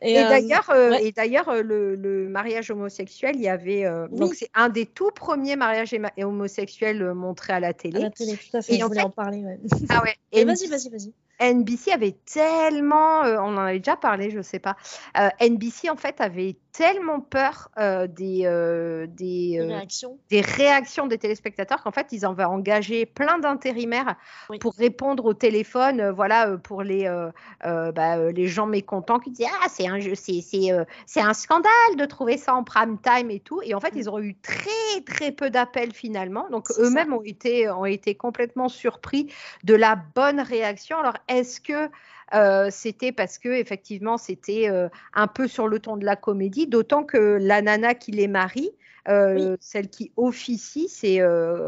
Et, 0.02 0.18
euh, 0.18 0.28
d'ailleurs, 0.28 0.68
euh, 0.70 0.90
ouais. 0.90 1.06
et 1.06 1.12
d'ailleurs, 1.12 1.62
le, 1.62 1.94
le 1.96 2.28
mariage 2.28 2.70
homosexuel, 2.70 3.36
il 3.36 3.40
y 3.42 3.48
avait 3.48 3.86
euh, 3.86 4.06
Oui. 4.10 4.18
donc 4.20 4.34
c'est 4.34 4.50
un 4.54 4.68
des 4.68 4.84
tout 4.84 5.10
premiers 5.10 5.56
mariages 5.56 5.94
homosexuels 6.18 7.14
montrés 7.14 7.54
à 7.54 7.60
la 7.60 7.68
à 7.68 7.72
télé. 7.72 8.00
la 8.00 8.10
télé, 8.10 8.36
tout 8.36 8.56
à 8.58 8.60
fait, 8.60 8.74
Et 8.74 8.78
je 8.78 8.84
voulais 8.84 9.00
fait- 9.00 9.06
en 9.06 9.10
parler, 9.10 9.38
ouais. 9.42 9.58
Ah 9.88 10.02
ouais. 10.02 10.14
Et 10.32 10.44
vas-y, 10.44 10.66
vas-y, 10.68 10.90
vas-y. 10.90 11.12
NBC 11.40 11.92
avait 11.92 12.14
tellement, 12.24 13.20
on 13.22 13.56
en 13.56 13.58
avait 13.58 13.78
déjà 13.78 13.96
parlé, 13.96 14.30
je 14.30 14.40
sais 14.42 14.58
pas. 14.58 14.76
NBC 15.40 15.88
en 15.90 15.96
fait 15.96 16.20
avait 16.20 16.56
tellement 16.76 17.20
peur 17.20 17.70
euh, 17.78 18.06
des 18.06 18.42
euh, 18.44 19.06
des, 19.06 19.58
euh, 19.58 19.80
des 20.30 20.40
réactions 20.42 21.06
des 21.06 21.18
téléspectateurs 21.18 21.82
qu'en 21.82 21.90
fait 21.90 22.08
ils 22.12 22.26
avaient 22.26 22.44
engagé 22.44 23.06
plein 23.06 23.38
d'intérimaires 23.38 24.16
Oui. 24.50 24.58
pour 24.58 24.74
répondre 24.74 25.24
au 25.24 25.34
téléphone 25.34 26.10
voilà 26.10 26.56
pour 26.58 26.82
les 26.82 27.04
bah, 27.64 28.30
les 28.30 28.46
gens 28.46 28.66
mécontents 28.66 29.18
qui 29.18 29.30
disaient 29.30 29.48
ah 29.62 29.68
c'est 29.68 29.86
un 29.88 29.98
c'est 31.06 31.22
scandale 31.32 31.96
de 31.96 32.04
trouver 32.04 32.36
ça 32.36 32.54
en 32.54 32.64
prime 32.64 32.98
time 32.98 33.30
et 33.30 33.40
tout. 33.40 33.60
Et 33.62 33.74
en 33.74 33.80
fait 33.80 33.94
Mm. 33.94 33.98
ils 33.98 34.10
ont 34.10 34.18
eu 34.18 34.34
très 34.36 35.00
très 35.06 35.32
peu 35.32 35.50
d'appels 35.50 35.92
finalement. 35.92 36.48
Donc 36.50 36.68
eux-mêmes 36.78 37.12
ont 37.12 37.22
été 37.22 37.70
ont 37.70 37.84
été 37.84 38.14
complètement 38.14 38.68
surpris 38.68 39.32
de 39.64 39.74
la 39.74 39.96
bonne 39.96 40.40
réaction. 40.40 40.98
Alors 40.98 41.16
est-ce 41.28 41.60
que 41.60 41.88
euh, 42.34 42.68
c'était 42.70 43.12
parce 43.12 43.38
que 43.38 43.48
effectivement 43.48 44.18
c'était 44.18 44.68
euh, 44.68 44.88
un 45.14 45.28
peu 45.28 45.46
sur 45.46 45.68
le 45.68 45.78
ton 45.78 45.96
de 45.96 46.04
la 46.04 46.16
comédie, 46.16 46.66
d'autant 46.66 47.04
que 47.04 47.38
la 47.40 47.62
nana 47.62 47.94
qui 47.94 48.10
les 48.10 48.26
marie, 48.28 48.70
euh, 49.08 49.56
celle 49.60 49.88
qui 49.88 50.10
officie, 50.16 50.88
c'est 50.88 51.20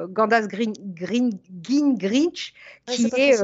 Gandalf 0.08 0.48
Green, 0.48 0.72
Green, 0.82 1.38
Ouais, 2.88 2.94
qui 2.94 3.10
est 3.16 3.36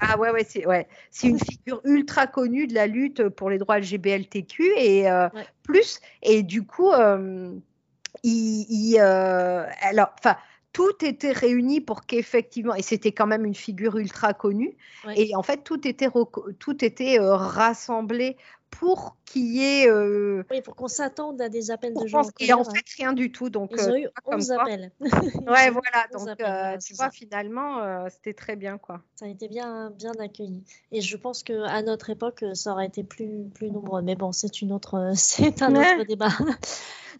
ah 0.00 0.18
ouais 0.18 0.30
ouais 0.30 0.46
c'est 0.48 0.64
ouais. 0.66 0.86
C'est 1.10 1.26
une 1.26 1.40
figure 1.40 1.80
ultra 1.84 2.28
connue 2.28 2.68
de 2.68 2.74
la 2.74 2.86
lutte 2.86 3.28
pour 3.28 3.50
les 3.50 3.58
droits 3.58 3.80
LGBTQ 3.80 4.64
et 4.76 5.06
Ouais. 5.10 5.46
plus. 5.64 6.00
Et 6.22 6.44
du 6.44 6.62
coup 6.62 6.92
il, 8.22 8.66
il, 8.68 8.98
alors 8.98 10.12
enfin 10.18 10.36
tout 10.72 11.04
était 11.04 11.32
réuni 11.32 11.80
pour 11.80 12.06
qu'effectivement, 12.06 12.74
et 12.74 12.82
c'était 12.82 13.12
quand 13.12 13.26
même 13.26 13.44
une 13.44 13.54
figure 13.54 13.96
ultra 13.96 14.34
connue, 14.34 14.76
et 15.16 15.34
en 15.34 15.42
fait 15.42 15.64
tout 15.64 15.86
était, 15.86 16.08
tout 16.58 16.84
était 16.84 17.18
euh, 17.18 17.34
rassemblé 17.34 18.36
pour 18.70 19.16
qu'il 19.24 19.46
y 19.46 19.64
ait. 19.64 19.88
Euh, 19.88 20.42
oui, 20.50 20.60
pour 20.62 20.76
qu'on 20.76 20.88
s'attende 20.88 21.40
à 21.40 21.48
des 21.48 21.70
appels 21.70 21.94
de 21.94 22.06
gens. 22.06 22.22
Et 22.40 22.52
en 22.52 22.64
fait, 22.64 22.84
rien 22.96 23.12
du 23.12 23.30
tout. 23.30 23.50
Donc, 23.50 23.72
Ils 23.76 23.88
ont 23.88 23.96
eu 23.96 24.08
11 24.26 24.50
appels. 24.52 24.90
ouais, 25.00 25.10
voilà. 25.70 26.06
Donc, 26.12 26.28
tu 26.84 26.94
vois, 26.94 27.10
finalement, 27.10 28.08
c'était 28.10 28.34
très 28.34 28.56
bien, 28.56 28.78
quoi. 28.78 29.02
Ça 29.14 29.26
a 29.26 29.28
été 29.28 29.48
bien, 29.48 29.90
bien 29.90 30.12
accueilli. 30.20 30.62
Et 30.92 31.00
je 31.00 31.16
pense 31.16 31.42
qu'à 31.42 31.82
notre 31.82 32.10
époque, 32.10 32.44
ça 32.54 32.72
aurait 32.72 32.86
été 32.86 33.02
plus, 33.02 33.48
plus 33.54 33.70
nombreux. 33.70 34.02
Mais 34.02 34.14
bon, 34.14 34.32
c'est 34.32 34.62
une 34.62 34.72
autre, 34.72 35.12
c'est 35.14 35.62
un 35.62 35.74
autre 35.74 36.04
débat. 36.06 36.30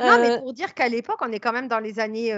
Non, 0.01 0.21
mais 0.21 0.39
pour 0.39 0.53
dire 0.53 0.75
qu'à 0.75 0.89
l'époque, 0.89 1.19
on 1.23 1.33
est 1.33 1.41
quand 1.41 1.53
même 1.53 1.67
dans 1.67 1.81
les 1.81 1.99
années, 1.99 2.33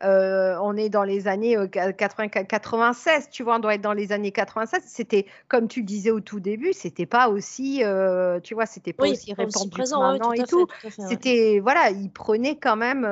on 0.00 0.76
est 0.76 0.88
dans 0.88 1.04
les 1.04 1.26
années 1.26 1.56
80, 1.68 2.28
96, 2.28 3.28
tu 3.30 3.42
vois, 3.42 3.56
on 3.56 3.58
doit 3.58 3.74
être 3.74 3.80
dans 3.80 3.92
les 3.92 4.12
années 4.12 4.30
96. 4.30 4.82
C'était, 4.86 5.26
comme 5.48 5.68
tu 5.68 5.82
disais 5.82 6.10
au 6.10 6.20
tout 6.20 6.38
début, 6.38 6.72
c'était 6.72 7.06
pas 7.06 7.28
aussi, 7.28 7.82
tu 8.42 8.54
vois, 8.54 8.66
c'était 8.66 8.92
pas 8.92 9.08
aussi 9.08 9.32
répandu 9.32 9.78
maintenant 9.78 10.32
et 10.32 10.44
tout. 10.44 10.66
C'était, 11.08 11.60
voilà, 11.60 11.90
ils 11.90 12.10
prenaient 12.10 12.56
quand 12.56 12.76
même 12.76 13.04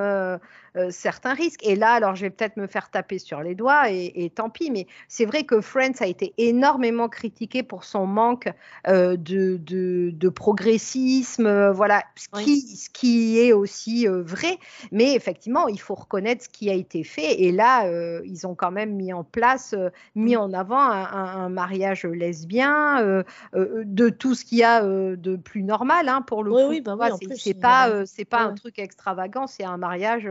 euh, 0.76 0.90
certains 0.90 1.34
risques. 1.34 1.66
Et 1.66 1.74
là, 1.74 1.92
alors 1.92 2.14
je 2.14 2.22
vais 2.22 2.30
peut-être 2.30 2.56
me 2.56 2.68
faire 2.68 2.90
taper 2.90 3.18
sur 3.18 3.42
les 3.42 3.56
doigts 3.56 3.90
et, 3.90 4.30
tant 4.34 4.50
pis, 4.50 4.70
mais 4.70 4.86
c'est 5.08 5.24
vrai 5.24 5.42
que 5.42 5.60
Friends 5.60 6.00
a 6.00 6.06
été 6.06 6.32
énormément 6.38 7.08
critiqué 7.08 7.62
pour 7.64 7.82
son 7.82 8.06
manque 8.06 8.48
euh, 8.86 9.16
de, 9.16 9.58
de, 9.58 10.28
progressisme, 10.28 11.46
euh, 11.46 11.72
voilà, 11.72 12.04
ce 12.14 12.28
qui, 12.42 12.60
ce 12.60 12.88
qui 12.88 13.40
est 13.40 13.52
aussi 13.52 14.06
vrai. 14.06 14.58
Mais 14.92 15.14
effectivement, 15.14 15.66
il 15.66 15.80
faut 15.80 15.96
reconnaître 15.96 16.44
ce 16.44 16.48
qui 16.48 16.70
a 16.70 16.74
été 16.74 17.02
fait. 17.02 17.42
Et 17.42 17.50
là, 17.50 17.90
ils 18.24 18.46
ont 18.46 18.54
quand 18.54 18.70
même 18.70 18.94
mis 18.94 19.12
en 19.12 19.24
place, 19.24 19.74
mis 20.14 20.36
mm. 20.36 20.40
en 20.40 20.52
avant 20.52 20.80
un, 20.80 21.48
mariage 21.48 22.04
lesbien, 22.04 23.24
de 23.54 24.08
tout 24.08 24.34
ce 24.34 24.44
qu'il 24.44 24.58
y 24.58 24.64
a 24.64 24.82
de 24.82 25.36
plus 25.36 25.62
normal 25.62 26.08
hein, 26.08 26.22
pour 26.22 26.44
le 26.44 26.52
oui, 26.52 26.62
coup. 26.62 26.68
Oui, 26.68 26.80
bah 26.80 26.96
oui, 26.96 27.28
c'est 27.36 27.54
pas, 27.54 28.06
c'est 28.06 28.24
pas 28.24 28.42
un 28.42 28.54
truc 28.54 28.78
extravagant, 28.78 29.46
c'est 29.46 29.64
un 29.64 29.76
mariage 29.76 30.28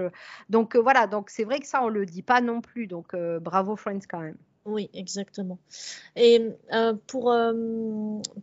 donc 0.49 0.75
euh, 0.75 0.79
voilà, 0.79 1.07
donc 1.07 1.29
c'est 1.29 1.43
vrai 1.43 1.59
que 1.59 1.67
ça, 1.67 1.83
on 1.83 1.89
le 1.89 2.05
dit 2.05 2.21
pas 2.21 2.41
non 2.41 2.61
plus. 2.61 2.87
Donc 2.87 3.13
euh, 3.13 3.39
bravo 3.39 3.75
Friends 3.75 4.01
quand 4.09 4.19
même. 4.19 4.37
Oui, 4.65 4.89
exactement. 4.93 5.57
Et 6.15 6.45
euh, 6.73 6.93
pour 7.07 7.33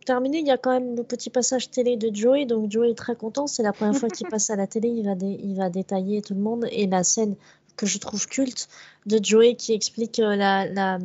terminer, 0.05 0.39
il 0.39 0.47
y 0.47 0.51
a 0.51 0.57
quand 0.57 0.71
même 0.71 0.95
le 0.95 1.03
petit 1.03 1.29
passage 1.29 1.69
télé 1.69 1.95
de 1.95 2.13
Joey. 2.13 2.45
Donc 2.45 2.71
Joey 2.71 2.91
est 2.91 2.97
très 2.97 3.15
content. 3.15 3.47
C'est 3.47 3.63
la 3.63 3.71
première 3.71 3.95
fois 3.95 4.09
qu'il 4.09 4.27
passe 4.29 4.49
à 4.49 4.55
la 4.55 4.67
télé. 4.67 4.89
Il 4.89 5.05
va, 5.05 5.13
il 5.21 5.55
va 5.55 5.69
détailler 5.69 6.21
tout 6.21 6.33
le 6.33 6.41
monde. 6.41 6.65
Et 6.71 6.87
la 6.87 7.03
scène 7.03 7.35
que 7.77 7.85
je 7.85 7.99
trouve 7.99 8.27
culte 8.27 8.67
de 9.05 9.23
Joey 9.23 9.55
qui 9.55 9.73
explique 9.73 10.17
la, 10.17 10.65
la, 10.65 10.97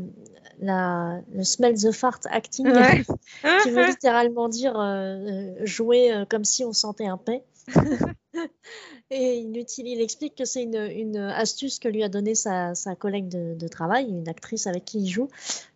la, 0.60 1.20
le 1.32 1.44
smell 1.44 1.74
the 1.74 1.92
fart 1.92 2.20
acting, 2.30 2.66
qui 3.62 3.70
veut 3.70 3.86
littéralement 3.86 4.48
dire 4.48 4.74
jouer 5.64 6.24
comme 6.30 6.44
si 6.44 6.64
on 6.64 6.72
sentait 6.72 7.06
un 7.06 7.18
paix. 7.18 7.44
Et 9.10 9.38
il, 9.38 9.66
il 9.78 10.00
explique 10.00 10.34
que 10.34 10.44
c'est 10.44 10.62
une, 10.62 11.16
astuce 11.16 11.78
que 11.78 11.88
lui 11.88 12.02
a 12.02 12.08
donnée 12.08 12.34
sa, 12.34 12.72
collègue 12.98 13.28
de, 13.28 13.68
travail, 13.68 14.06
une 14.08 14.28
actrice 14.28 14.66
avec 14.66 14.84
qui 14.84 15.00
il 15.00 15.08
joue, 15.08 15.28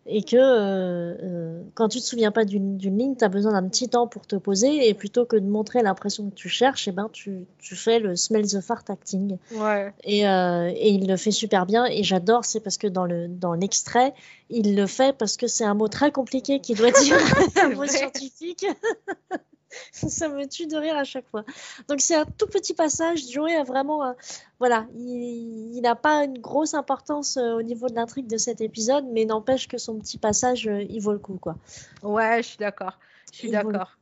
et 0.07 0.23
que 0.23 0.37
euh, 0.37 1.15
euh, 1.21 1.63
quand 1.75 1.89
tu 1.89 1.99
te 1.99 2.03
souviens 2.03 2.31
pas 2.31 2.45
d'une 2.45 2.77
ligne, 2.77 3.15
tu 3.15 3.23
as 3.23 3.29
besoin 3.29 3.51
d'un 3.51 3.67
petit 3.67 3.89
temps 3.89 4.07
pour 4.07 4.25
te 4.25 4.35
poser, 4.35 4.89
et 4.89 4.93
plutôt 4.93 5.25
que 5.25 5.35
de 5.35 5.47
montrer 5.47 5.83
l'impression 5.83 6.29
que 6.29 6.35
tu 6.35 6.49
cherches, 6.49 6.87
et 6.87 6.91
eh 6.91 6.93
ben, 6.93 7.09
tu, 7.11 7.45
fais 7.59 7.99
le 7.99 8.15
smell 8.15 8.47
the 8.47 8.61
fart 8.61 8.85
acting. 8.89 9.37
Ouais. 9.53 9.93
Et, 10.03 10.27
euh, 10.27 10.71
et, 10.75 10.89
il 10.89 11.07
le 11.07 11.17
fait 11.17 11.31
super 11.31 11.65
bien, 11.67 11.85
et 11.85 12.03
j'adore, 12.03 12.43
c'est 12.43 12.59
parce 12.59 12.77
que 12.77 12.87
dans 12.87 13.05
l'extrait, 13.53 14.09
dans 14.09 14.15
il 14.49 14.75
le 14.75 14.87
fait 14.87 15.15
parce 15.15 15.37
que 15.37 15.47
c'est 15.47 15.65
un 15.65 15.73
mot 15.73 15.89
très 15.89 16.11
compliqué 16.11 16.59
qu'il 16.59 16.77
doit 16.77 16.91
dire, 16.91 17.17
un 17.61 17.69
mot 17.69 17.85
scientifique. 17.85 18.65
ça 19.91 20.29
me 20.29 20.45
tue 20.47 20.67
de 20.67 20.77
rire 20.77 20.97
à 20.97 21.03
chaque 21.03 21.27
fois. 21.29 21.43
Donc 21.87 22.01
c'est 22.01 22.15
un 22.15 22.25
tout 22.25 22.47
petit 22.47 22.73
passage. 22.73 23.29
Joey 23.29 23.55
a 23.55 23.63
vraiment, 23.63 24.03
euh, 24.03 24.13
voilà, 24.59 24.87
il 24.95 25.79
n'a 25.81 25.95
pas 25.95 26.23
une 26.23 26.39
grosse 26.39 26.73
importance 26.73 27.37
euh, 27.37 27.53
au 27.53 27.61
niveau 27.61 27.87
de 27.87 27.95
l'intrigue 27.95 28.27
de 28.27 28.37
cet 28.37 28.61
épisode, 28.61 29.05
mais 29.11 29.25
n'empêche 29.25 29.67
que 29.67 29.77
son 29.77 29.99
petit 29.99 30.17
passage, 30.17 30.67
euh, 30.67 30.83
il 30.89 31.01
vaut 31.01 31.13
le 31.13 31.19
coup, 31.19 31.37
quoi. 31.37 31.55
Ouais, 32.03 32.41
je 32.43 32.49
suis 32.49 32.57
d'accord. 32.57 32.99
Je 33.31 33.37
suis 33.37 33.51
d'accord. 33.51 33.97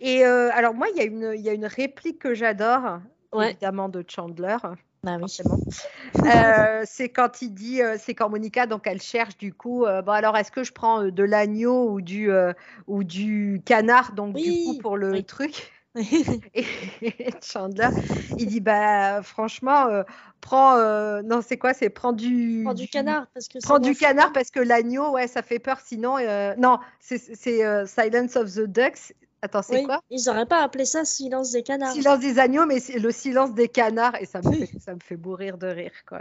Et 0.00 0.22
alors 0.24 0.74
moi, 0.74 0.86
il 0.94 1.42
y 1.42 1.48
a 1.48 1.52
une 1.52 1.66
réplique 1.66 2.20
que 2.20 2.32
j'adore, 2.32 3.00
évidemment 3.34 3.88
de 3.88 4.04
Chandler. 4.06 4.56
Bah 5.16 5.26
euh, 6.80 6.84
c'est 6.86 7.08
quand 7.08 7.42
il 7.42 7.54
dit, 7.54 7.82
euh, 7.82 7.96
c'est 7.98 8.14
quand 8.14 8.28
Monica, 8.28 8.66
donc 8.66 8.86
elle 8.86 9.00
cherche 9.00 9.36
du 9.36 9.52
coup, 9.52 9.84
euh, 9.84 10.02
bon 10.02 10.12
alors 10.12 10.36
est-ce 10.36 10.50
que 10.50 10.64
je 10.64 10.72
prends 10.72 11.04
de 11.04 11.22
l'agneau 11.22 11.90
ou 11.90 12.00
du, 12.00 12.30
ou 12.86 13.04
du 13.04 13.62
canard, 13.64 14.12
donc 14.12 14.36
du 14.36 14.64
coup 14.64 14.78
pour 14.78 14.96
le 14.96 15.22
truc? 15.22 15.72
Et, 16.54 16.64
Chandler, 17.42 17.88
il 18.36 18.46
dit 18.46 18.60
bah 18.60 19.20
franchement, 19.22 19.88
prends, 20.40 20.76
non 21.22 21.40
c'est 21.42 21.56
quoi, 21.56 21.74
c'est 21.74 21.90
prends 21.90 22.12
du, 22.12 22.62
prends 22.64 22.74
du 22.74 22.86
canard 22.86 23.26
parce 23.34 23.48
que 23.48 23.58
prends 23.60 23.78
du 23.78 23.94
canard 23.96 24.32
parce 24.32 24.50
que 24.50 24.60
l'agneau, 24.60 25.10
ouais, 25.10 25.26
ça 25.26 25.42
fait 25.42 25.58
peur. 25.58 25.80
Sinon, 25.84 26.18
non, 26.56 26.78
c'est 27.00 27.86
Silence 27.86 28.36
of 28.36 28.54
the 28.54 28.60
Ducks. 28.60 29.14
Attends, 29.40 29.62
c'est 29.62 29.84
quoi? 29.84 30.00
Ils 30.10 30.24
n'auraient 30.26 30.46
pas 30.46 30.62
appelé 30.62 30.84
ça 30.84 31.04
silence 31.04 31.52
des 31.52 31.62
canards. 31.62 31.92
Silence 31.92 32.20
des 32.20 32.38
agneaux, 32.38 32.66
mais 32.66 32.80
c'est 32.80 32.98
le 32.98 33.12
silence 33.12 33.54
des 33.54 33.68
canards, 33.68 34.16
et 34.20 34.26
ça 34.26 34.40
me, 34.42 34.52
fait, 34.52 34.70
ça 34.80 34.94
me 34.94 35.00
fait 35.00 35.16
mourir 35.16 35.58
de 35.58 35.68
rire, 35.68 35.92
quoi. 36.06 36.20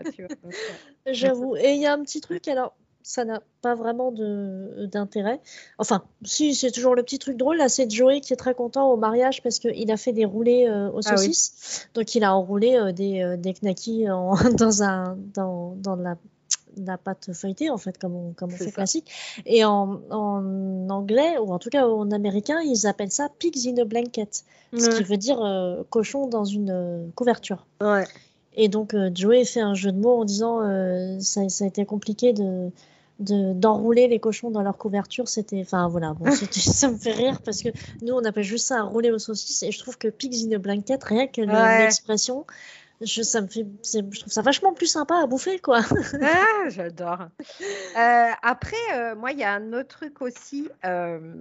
J'avoue. 1.05 1.55
Et 1.55 1.73
il 1.73 1.81
y 1.81 1.85
a 1.85 1.93
un 1.93 2.01
petit 2.03 2.21
truc, 2.21 2.47
alors, 2.47 2.75
ça 3.07 3.23
n'a 3.23 3.41
pas 3.61 3.73
vraiment 3.73 4.11
d'intérêt. 4.11 5.39
Enfin, 5.77 6.03
si, 6.23 6.53
c'est 6.53 6.71
toujours 6.71 6.93
le 6.93 7.03
petit 7.03 7.19
truc 7.19 7.37
drôle. 7.37 7.55
Là, 7.55 7.69
c'est 7.69 7.89
Joey 7.89 8.19
qui 8.19 8.33
est 8.33 8.37
très 8.37 8.53
content 8.53 8.91
au 8.91 8.97
mariage 8.97 9.41
parce 9.41 9.59
qu'il 9.59 9.89
a 9.91 9.97
fait 9.97 10.11
des 10.11 10.25
roulés 10.25 10.67
euh, 10.67 10.91
aux 10.91 10.99
ah 11.05 11.15
saucisses. 11.15 11.87
Donc, 11.93 12.13
il 12.15 12.25
a 12.25 12.35
enroulé 12.35 12.75
euh, 12.75 12.91
des, 12.91 13.21
euh, 13.21 13.37
des 13.37 13.53
knackis 13.53 14.05
dans, 14.57 14.83
un, 14.83 15.17
dans, 15.33 15.75
dans 15.77 15.95
la 15.95 16.17
la 16.85 16.97
pâte 16.97 17.33
feuilletée, 17.33 17.69
en 17.69 17.77
fait, 17.77 17.97
comme 17.97 18.15
on, 18.15 18.33
comme 18.33 18.51
on 18.53 18.57
fait 18.57 18.71
classique. 18.71 19.11
Et 19.45 19.65
en, 19.65 19.99
en, 20.09 20.89
anglais, 20.89 21.37
ou 21.37 21.51
en 21.51 21.59
tout 21.59 21.69
cas 21.69 21.87
en 21.87 22.11
américain, 22.11 22.59
ils 22.61 22.87
appellent 22.87 23.11
ça 23.11 23.29
pigs 23.39 23.67
in 23.67 23.81
a 23.81 23.85
blanket, 23.85 24.43
ce 24.73 24.97
qui 24.97 25.03
veut 25.03 25.17
dire 25.17 25.41
euh, 25.41 25.83
cochon 25.89 26.27
dans 26.27 26.45
une 26.45 26.71
euh, 26.71 27.07
couverture. 27.15 27.65
Ouais. 27.81 28.05
Et 28.55 28.69
donc, 28.69 28.93
euh, 28.93 29.11
Joey 29.13 29.45
fait 29.45 29.61
un 29.61 29.73
jeu 29.73 29.91
de 29.91 29.99
mots 29.99 30.21
en 30.21 30.25
disant 30.25 30.61
ça, 31.19 31.47
ça, 31.49 31.65
a 31.65 31.67
été 31.67 31.85
compliqué 31.85 32.33
de 32.33 32.71
d'enrouler 33.19 34.07
les 34.07 34.19
cochons 34.19 34.51
dans 34.51 34.61
leur 34.61 34.77
couverture 34.77 35.27
c'était 35.27 35.61
enfin 35.61 35.87
voilà 35.87 36.13
bon, 36.13 36.29
ça 36.51 36.91
me 36.91 36.97
fait 36.97 37.13
rire 37.13 37.41
parce 37.43 37.63
que 37.63 37.69
nous 38.03 38.13
on 38.13 38.23
appelle 38.23 38.43
juste 38.43 38.67
ça 38.67 38.81
un 38.81 38.83
rouler 38.83 39.09
aux 39.09 39.17
saucisses 39.17 39.63
et 39.63 39.71
je 39.71 39.79
trouve 39.79 39.97
que 39.97 40.07
pigs 40.07 40.45
in 40.45 40.55
a 40.55 40.59
blanket 40.59 41.03
rien 41.03 41.25
que 41.25 41.41
l'expression 41.41 42.45
je, 43.01 43.21
ça 43.21 43.41
me 43.41 43.47
fait, 43.47 43.65
je 43.83 44.19
trouve 44.19 44.31
ça 44.31 44.41
vachement 44.41 44.73
plus 44.73 44.87
sympa 44.87 45.17
à 45.17 45.27
bouffer, 45.27 45.59
quoi. 45.59 45.81
ah, 46.21 46.69
j'adore. 46.69 47.27
Euh, 47.97 48.29
après, 48.41 48.75
euh, 48.93 49.15
moi, 49.15 49.31
il 49.31 49.39
y 49.39 49.43
a 49.43 49.53
un 49.53 49.73
autre 49.73 49.97
truc 49.97 50.21
aussi 50.21 50.69
euh, 50.85 51.33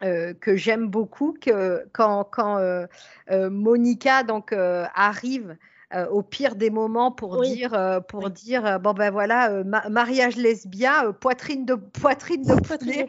que 0.00 0.56
j'aime 0.56 0.88
beaucoup, 0.88 1.36
que 1.40 1.86
quand, 1.92 2.24
quand 2.24 2.86
Monica 3.30 4.22
donc 4.22 4.52
arrive 4.52 5.56
euh, 5.94 6.06
au 6.08 6.22
pire 6.22 6.54
des 6.54 6.70
moments 6.70 7.12
pour 7.12 7.42
dire, 7.42 7.74
euh, 7.74 8.00
pour 8.00 8.30
dire 8.30 8.64
euh, 8.64 8.78
bon 8.78 8.94
ben 8.94 9.10
voilà, 9.10 9.62
mariage 9.90 10.36
lesbien, 10.36 11.12
poitrine 11.12 11.66
de 11.66 11.74
poitrine 11.74 12.42
de 12.42 12.54
poulet. 12.78 13.06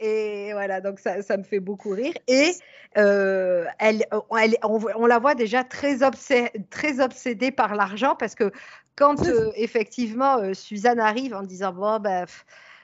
et 0.00 0.52
voilà, 0.52 0.80
donc 0.80 0.98
ça, 0.98 1.20
ça, 1.22 1.36
me 1.36 1.42
fait 1.42 1.60
beaucoup 1.60 1.90
rire. 1.90 2.14
Et 2.26 2.52
elle, 2.94 3.68
elle 3.78 4.56
on, 4.62 5.06
la 5.06 5.18
voit 5.18 5.34
déjà 5.34 5.62
très, 5.62 5.98
très 6.70 7.00
obsédée 7.00 7.50
par 7.50 7.74
l'argent 7.74 8.16
parce 8.18 8.34
que 8.34 8.50
quand 8.96 9.16
effectivement 9.54 10.54
Suzanne 10.54 11.00
arrive 11.00 11.34
en 11.34 11.42
disant 11.42 11.72
bon 11.72 12.00
ben 12.00 12.24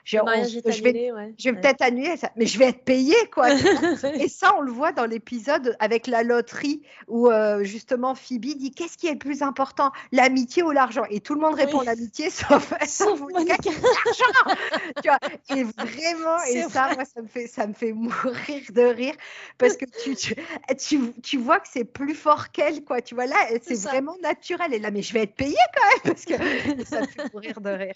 je, 0.07 0.83
vais, 0.83 1.13
je 1.37 1.51
vais 1.51 1.61
peut-être 1.61 1.83
annuler 1.83 2.17
ça, 2.17 2.31
mais 2.37 2.47
je 2.47 2.57
vais 2.61 2.67
être 2.67 2.85
payée, 2.85 3.17
quoi. 3.33 3.49
et 4.15 4.29
ça, 4.29 4.55
on 4.57 4.61
le 4.61 4.71
voit 4.71 4.93
dans 4.93 5.05
l'épisode 5.05 5.77
avec 5.81 6.07
la 6.07 6.23
loterie 6.23 6.81
où 7.09 7.29
euh, 7.29 7.65
justement 7.65 8.15
Phoebe 8.15 8.57
dit 8.57 8.71
qu'est-ce 8.71 8.97
qui 8.97 9.09
est 9.09 9.15
le 9.15 9.19
plus 9.19 9.43
important, 9.43 9.91
l'amitié 10.13 10.63
ou 10.63 10.71
l'argent? 10.71 11.03
Et 11.11 11.21
tout 11.21 11.35
le 11.35 11.41
monde 11.41 11.55
répond 11.55 11.81
l'amitié, 11.81 12.31
sauf, 12.31 12.73
sauf 12.87 13.21
l'argent. 13.35 15.17
Et 15.57 15.65
vraiment, 15.65 16.43
et 16.49 16.63
ça, 16.63 16.91
moi, 16.95 17.05
ça 17.05 17.23
me 17.23 17.29
fait, 17.29 17.47
ça 17.47 17.67
me 17.67 17.73
fait 17.73 17.93
mourir 17.93 18.63
de 18.71 18.83
rire 18.83 19.15
parce 19.59 19.77
que 19.77 19.85
tu, 19.85 20.15
tu, 20.17 21.13
tu, 21.23 21.39
vois 21.39 21.61
que 21.61 21.69
c'est 21.71 21.85
plus 21.85 22.15
fort 22.15 22.51
qu'elle, 22.51 22.85
quoi. 22.85 23.01
Tu 23.01 23.15
vois 23.15 23.27
là, 23.27 23.37
c'est 23.63 23.81
vraiment 23.83 24.17
naturel. 24.23 24.73
Et 24.75 24.79
là, 24.79 24.91
mais 24.91 25.03
je 25.03 25.13
vais 25.13 25.23
être 25.23 25.35
payée 25.35 25.57
quand 25.75 25.89
même 25.89 26.15
parce 26.15 26.25
que 26.25 26.85
ça 26.85 27.01
me 27.01 27.07
fait 27.07 27.33
mourir 27.33 27.61
de 27.61 27.71
rire. 27.71 27.95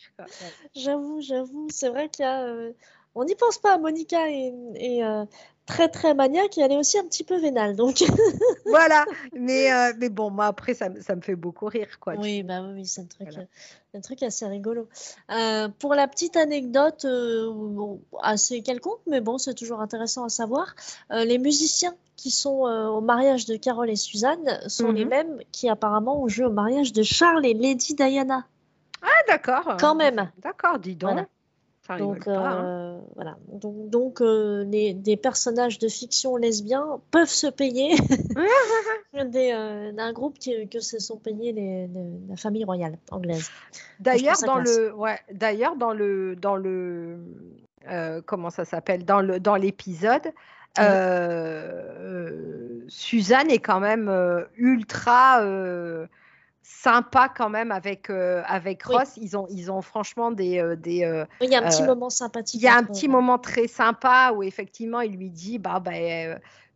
J'avoue, 0.74 1.20
j'avoue, 1.20 1.68
c'est 1.70 1.88
vrai 1.88 1.99
qu'il 2.08 2.24
y 2.24 2.28
a. 2.28 2.42
Euh, 2.42 2.72
on 3.14 3.24
n'y 3.24 3.34
pense 3.34 3.58
pas, 3.58 3.76
Monica 3.76 4.30
et 4.30 5.02
euh, 5.02 5.24
très 5.66 5.88
très 5.88 6.14
maniaque 6.14 6.56
et 6.58 6.60
elle 6.60 6.70
est 6.70 6.76
aussi 6.76 6.96
un 6.96 7.04
petit 7.04 7.24
peu 7.24 7.40
vénale. 7.40 7.74
Donc 7.74 8.04
voilà, 8.66 9.04
mais, 9.32 9.72
euh, 9.72 9.92
mais 9.98 10.10
bon, 10.10 10.30
moi 10.30 10.46
après 10.46 10.74
ça, 10.74 10.88
ça, 11.00 11.16
me 11.16 11.20
fait 11.20 11.34
beaucoup 11.34 11.66
rire. 11.66 11.98
Quoi, 11.98 12.14
oui, 12.18 12.44
bah 12.44 12.62
oui, 12.62 12.86
c'est 12.86 13.00
un 13.00 13.06
truc, 13.06 13.28
un 13.94 14.00
truc 14.00 14.22
assez 14.22 14.46
rigolo. 14.46 14.88
Pour 15.80 15.94
la 15.94 16.06
petite 16.06 16.36
anecdote, 16.36 17.04
assez 18.22 18.62
quelconque, 18.62 19.00
mais 19.08 19.20
bon, 19.20 19.38
c'est 19.38 19.54
toujours 19.54 19.80
intéressant 19.80 20.24
à 20.24 20.28
savoir, 20.28 20.76
les 21.10 21.38
musiciens 21.38 21.94
qui 22.14 22.30
sont 22.30 22.60
au 22.60 23.00
mariage 23.00 23.44
de 23.46 23.56
Carole 23.56 23.90
et 23.90 23.96
Suzanne 23.96 24.60
sont 24.68 24.92
les 24.92 25.04
mhm. 25.04 25.10
mêmes 25.10 25.38
qui 25.50 25.68
apparemment 25.68 26.22
ont 26.22 26.28
joué 26.28 26.44
au 26.44 26.52
mariage 26.52 26.92
de 26.92 27.02
Charles 27.02 27.44
et 27.44 27.54
Lady 27.54 27.94
Diana. 27.94 28.46
Ah 29.02 29.22
d'accord. 29.26 29.76
Quand 29.78 29.94
même. 29.94 30.30
D'accord, 30.38 30.78
dis 30.78 30.94
donc. 30.94 31.26
Donc, 31.98 32.28
hein. 32.28 32.64
euh, 32.64 32.98
voilà. 33.14 33.36
Donc, 33.48 33.90
donc 33.90 34.20
euh, 34.20 34.64
les, 34.64 34.94
des 34.94 35.16
personnages 35.16 35.78
de 35.78 35.88
fiction 35.88 36.36
lesbiens 36.36 37.00
peuvent 37.10 37.28
se 37.28 37.46
payer 37.46 37.94
euh, 39.16 39.92
d'un 39.92 40.12
groupe 40.12 40.38
qui, 40.38 40.68
que 40.68 40.80
se 40.80 40.98
sont 40.98 41.16
payés 41.16 41.52
les, 41.52 41.88
la 42.28 42.36
famille 42.36 42.64
royale 42.64 42.98
anglaise. 43.10 43.50
D'ailleurs, 43.98 44.40
dans 44.44 44.58
le, 44.58 44.94
ouais, 44.94 45.18
d'ailleurs 45.32 45.76
dans 45.76 45.92
le, 45.92 46.36
dans 46.36 46.56
le, 46.56 47.18
comment 48.26 48.50
ça 48.50 48.64
s'appelle, 48.64 49.04
dans 49.04 49.20
le, 49.20 49.40
dans 49.40 49.56
l'épisode. 49.56 50.32
Suzanne 52.88 53.50
est 53.50 53.58
quand 53.58 53.80
même 53.80 54.46
ultra 54.56 55.42
sympa 56.62 57.28
quand 57.28 57.48
même 57.48 57.72
avec 57.72 58.10
euh, 58.10 58.42
avec 58.46 58.82
Ross. 58.82 59.16
Ils 59.16 59.36
ont 59.36 59.46
ils 59.50 59.70
ont 59.70 59.82
franchement 59.82 60.30
des 60.30 60.58
euh, 60.58 60.76
des. 60.76 61.04
Euh, 61.04 61.24
il 61.40 61.50
y 61.50 61.54
a 61.54 61.58
un 61.58 61.68
petit 61.68 61.82
moment 61.82 62.10
sympathique. 62.10 62.60
Il 62.60 62.64
y 62.64 62.68
a 62.68 62.76
un 62.76 62.84
petit 62.84 63.08
moment 63.08 63.38
très 63.38 63.66
sympa 63.66 64.32
où 64.34 64.42
effectivement 64.42 65.00
il 65.00 65.16
lui 65.16 65.30
dit 65.30 65.58
bah 65.58 65.80
bah 65.80 65.92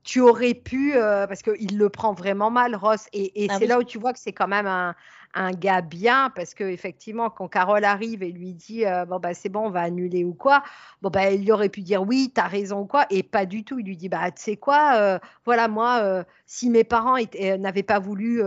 tu 0.03 0.21
aurais 0.21 0.55
pu 0.55 0.95
parce 0.95 1.43
qu'il 1.43 1.79
le 1.79 1.89
prend 1.89 2.13
vraiment 2.13 2.51
mal 2.51 2.77
Ross 2.77 3.07
et, 3.13 3.45
et 3.45 3.49
ah 3.51 3.57
c'est 3.59 3.67
là 3.67 3.79
où 3.79 3.85
tu 3.85 3.99
vois 3.99 4.13
que 4.13 4.19
c'est 4.19 4.33
quand 4.33 4.49
même 4.49 4.67
un 4.67 4.95
un 5.35 5.51
gars 5.51 5.81
bien 5.81 6.31
parce 6.35 6.55
que 6.55 6.65
effectivement 6.65 7.29
quand 7.31 7.49
Carole 7.49 7.85
arrive 7.85 8.23
et 8.23 8.31
lui 8.31 8.55
dit 8.55 8.87
euh, 8.87 9.05
bon 9.05 9.19
bah 9.19 9.35
c'est 9.35 9.49
bon 9.49 9.67
on 9.67 9.71
va 9.71 9.83
annuler 9.83 10.25
ou 10.25 10.33
quoi 10.33 10.63
bon 11.03 11.11
bah 11.11 11.31
il 11.31 11.51
aurait 11.51 11.69
pu 11.69 11.83
dire 11.83 12.03
oui 12.03 12.31
t'as 12.35 12.47
raison 12.47 12.81
ou 12.81 12.87
quoi 12.87 13.07
et 13.11 13.23
pas 13.23 13.47
du 13.47 13.65
tout. 13.65 13.79
Il 13.79 13.87
lui 13.87 13.97
dit 13.97 14.09
bah 14.09 14.31
tu 14.31 14.43
sais 14.43 14.57
quoi 14.57 14.95
euh, 14.97 15.19
voilà 15.45 15.69
moi 15.69 16.01
euh, 16.03 16.25
si 16.47 16.71
mes 16.71 16.85
parents 16.85 17.17
n'avaient 17.59 17.83
pas 17.83 17.99
voulu 17.99 18.43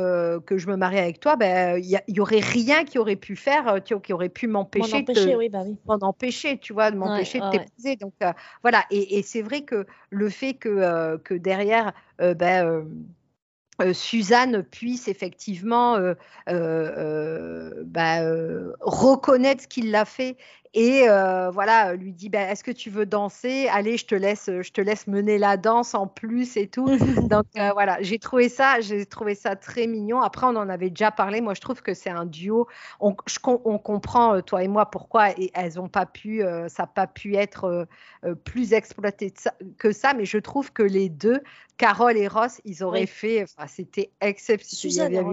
que 0.45 0.57
je 0.57 0.67
me 0.67 0.75
marie 0.75 0.99
avec 0.99 1.19
toi 1.19 1.35
ben 1.35 1.77
il 1.77 2.01
y, 2.07 2.19
aurait 2.19 2.39
rien 2.39 2.83
qui 2.83 2.99
aurait 2.99 3.15
pu 3.15 3.35
faire 3.35 3.83
tu 3.83 3.99
qui 3.99 4.13
aurait 4.13 4.29
pu 4.29 4.47
m'empêcher 4.47 5.03
de 5.03 5.35
oui, 5.35 5.49
bah 5.49 5.63
oui. 5.65 5.77
empêcher 5.87 6.57
tu 6.57 6.73
vois 6.73 6.91
de 6.91 6.97
m'empêcher 6.97 7.39
de 7.39 7.49
t'épouser. 7.49 7.95
donc 7.95 8.13
voilà 8.61 8.83
et, 8.91 9.17
et 9.17 9.23
c'est 9.23 9.41
vrai 9.41 9.61
que 9.61 9.85
le 10.09 10.29
fait 10.29 10.53
que 10.53 11.17
que 11.17 11.33
derrière 11.33 11.93
ben 12.19 12.85
euh, 13.81 13.93
Suzanne 13.93 14.63
puisse 14.63 15.07
effectivement 15.07 15.95
euh, 15.95 16.13
euh, 16.49 17.83
bah, 17.85 18.19
reconnaître 18.81 19.63
ce 19.63 19.67
qu'il 19.67 19.91
l'a 19.91 20.05
fait 20.05 20.37
et 20.73 21.09
euh, 21.09 21.49
voilà, 21.49 21.95
lui 21.95 22.13
dit 22.13 22.29
ben, 22.29 22.49
Est-ce 22.49 22.63
que 22.63 22.71
tu 22.71 22.89
veux 22.89 23.05
danser? 23.05 23.67
Allez, 23.71 23.97
je 23.97 24.05
te 24.05 24.15
laisse, 24.15 24.45
je 24.47 24.71
te 24.71 24.81
laisse 24.81 25.07
mener 25.07 25.37
la 25.37 25.57
danse 25.57 25.93
en 25.93 26.07
plus 26.07 26.57
et 26.57 26.67
tout. 26.67 26.85
Donc 27.29 27.45
euh, 27.57 27.71
voilà, 27.73 27.97
j'ai 28.01 28.19
trouvé 28.19 28.49
ça, 28.49 28.79
j'ai 28.81 29.05
trouvé 29.05 29.35
ça 29.35 29.55
très 29.55 29.87
mignon. 29.87 30.21
Après, 30.21 30.45
on 30.45 30.55
en 30.55 30.69
avait 30.69 30.89
déjà 30.89 31.11
parlé. 31.11 31.41
Moi, 31.41 31.53
je 31.53 31.61
trouve 31.61 31.81
que 31.81 31.93
c'est 31.93 32.09
un 32.09 32.25
duo. 32.25 32.67
On, 32.99 33.15
on 33.45 33.77
comprend 33.77 34.35
euh, 34.35 34.41
toi 34.41 34.63
et 34.63 34.67
moi 34.67 34.89
pourquoi 34.89 35.29
elles 35.53 35.79
ont 35.79 35.89
pas 35.89 36.05
pu, 36.05 36.41
ça 36.67 36.83
n'a 36.83 36.87
pas 36.87 37.07
pu 37.07 37.35
être 37.35 37.87
plus 38.43 38.73
exploité 38.73 39.33
que 39.77 39.91
ça, 39.91 40.13
mais 40.13 40.25
je 40.25 40.37
trouve 40.37 40.71
que 40.71 40.83
les 40.83 41.09
deux, 41.09 41.41
Carole 41.77 42.17
et 42.17 42.27
Ross, 42.27 42.61
ils 42.65 42.83
auraient 42.83 43.05
fait, 43.05 43.43
enfin, 43.43 43.67
c'était 43.67 44.11
exceptionnel. 44.21 45.25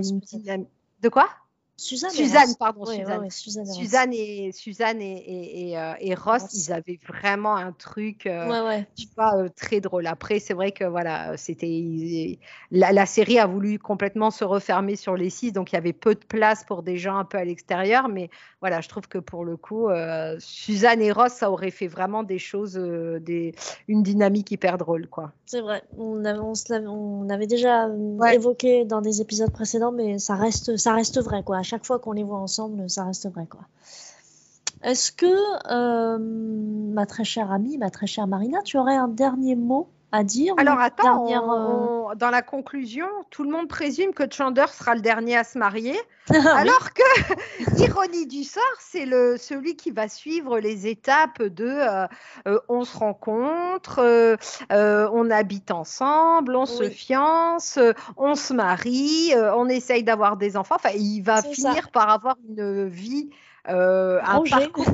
De 1.00 1.08
quoi? 1.08 1.28
Suzanne, 1.76 2.10
Suzanne 2.10 2.54
pardon, 2.56 2.86
Suzanne. 2.86 3.30
Suzanne, 3.30 4.12
et, 4.12 4.52
Suzanne 4.52 5.02
et, 5.02 5.70
et, 5.70 5.78
euh, 5.78 5.94
et 5.98 6.14
Ross, 6.14 6.42
ils 6.54 6.72
avaient 6.72 7.00
vraiment 7.08 7.56
un 7.56 7.72
truc, 7.72 8.26
euh, 8.26 8.80
tu 8.96 9.08
vois, 9.16 9.36
euh, 9.36 9.48
très 9.48 9.80
drôle. 9.80 10.06
Après, 10.06 10.38
c'est 10.38 10.54
vrai 10.54 10.70
que 10.70 10.84
voilà, 10.84 11.36
c'était 11.36 12.38
la, 12.70 12.92
la, 12.92 13.06
série 13.06 13.40
a 13.40 13.46
voulu 13.46 13.80
complètement 13.80 14.30
se 14.30 14.44
refermer 14.44 14.94
sur 14.94 15.16
les 15.16 15.30
six, 15.30 15.50
donc 15.50 15.72
il 15.72 15.74
y 15.74 15.78
avait 15.78 15.92
peu 15.92 16.14
de 16.14 16.24
place 16.24 16.62
pour 16.62 16.84
des 16.84 16.96
gens 16.96 17.16
un 17.16 17.24
peu 17.24 17.38
à 17.38 17.44
l'extérieur. 17.44 18.08
Mais 18.08 18.30
voilà, 18.60 18.80
je 18.80 18.88
trouve 18.88 19.08
que 19.08 19.18
pour 19.18 19.44
le 19.44 19.56
coup, 19.56 19.88
Suzanne 20.38 21.02
et 21.02 21.10
Ross, 21.10 21.32
ça 21.32 21.50
aurait 21.50 21.72
fait 21.72 21.88
vraiment 21.88 22.22
des 22.22 22.38
choses, 22.38 22.74
des, 22.74 23.52
une 23.88 24.04
dynamique 24.04 24.52
hyper 24.52 24.78
drôle, 24.78 25.08
quoi. 25.08 25.32
C'est 25.46 25.60
vrai. 25.60 25.82
On 25.98 26.24
avait, 26.24 26.38
on, 26.86 27.28
avait 27.28 27.46
déjà 27.48 27.88
évoqué 28.32 28.84
dans 28.84 29.00
des 29.00 29.20
épisodes 29.20 29.50
précédents, 29.50 29.92
mais 29.92 30.18
ça 30.18 30.36
reste, 30.36 30.76
ça 30.76 30.94
reste 30.94 31.20
vrai, 31.20 31.42
quoi 31.42 31.63
chaque 31.64 31.84
fois 31.84 31.98
qu'on 31.98 32.12
les 32.12 32.22
voit 32.22 32.38
ensemble, 32.38 32.88
ça 32.88 33.04
reste 33.04 33.28
vrai. 33.28 33.46
Est-ce 34.82 35.12
que, 35.12 35.26
euh, 35.72 36.18
ma 36.18 37.06
très 37.06 37.24
chère 37.24 37.50
amie, 37.50 37.78
ma 37.78 37.90
très 37.90 38.06
chère 38.06 38.26
Marina, 38.26 38.62
tu 38.62 38.78
aurais 38.78 38.96
un 38.96 39.08
dernier 39.08 39.56
mot 39.56 39.88
à 40.12 40.22
dire 40.22 40.54
Alors 40.58 40.78
attends, 40.78 41.26
euh, 41.28 42.14
dans 42.14 42.30
la 42.30 42.42
conclusion, 42.42 43.06
tout 43.30 43.42
le 43.42 43.50
monde 43.50 43.68
présume 43.68 44.14
que 44.14 44.24
Chandler 44.30 44.66
sera 44.68 44.94
le 44.94 45.00
dernier 45.00 45.36
à 45.36 45.44
se 45.44 45.58
marier, 45.58 45.98
alors 46.30 46.92
que, 46.92 47.78
ironie 47.82 48.26
du 48.26 48.44
sort, 48.44 48.62
c'est 48.78 49.06
le 49.06 49.36
celui 49.36 49.76
qui 49.76 49.90
va 49.90 50.08
suivre 50.08 50.58
les 50.58 50.86
étapes 50.86 51.42
de 51.42 51.66
euh, 52.46 52.58
on 52.68 52.84
se 52.84 52.96
rencontre, 52.96 54.00
on 54.70 55.30
habite 55.30 55.70
ensemble, 55.70 56.54
on 56.54 56.66
se 56.66 56.88
fiance, 56.90 57.78
on 58.16 58.34
se 58.34 58.54
marie, 58.54 59.32
on 59.34 59.68
essaye 59.68 60.04
d'avoir 60.04 60.36
des 60.36 60.56
enfants. 60.56 60.76
Enfin, 60.76 60.94
il 60.94 61.22
va 61.22 61.42
finir 61.42 61.90
par 61.90 62.08
avoir 62.10 62.36
une 62.48 62.86
vie, 62.88 63.30
un 63.66 64.42
parcours 64.48 64.86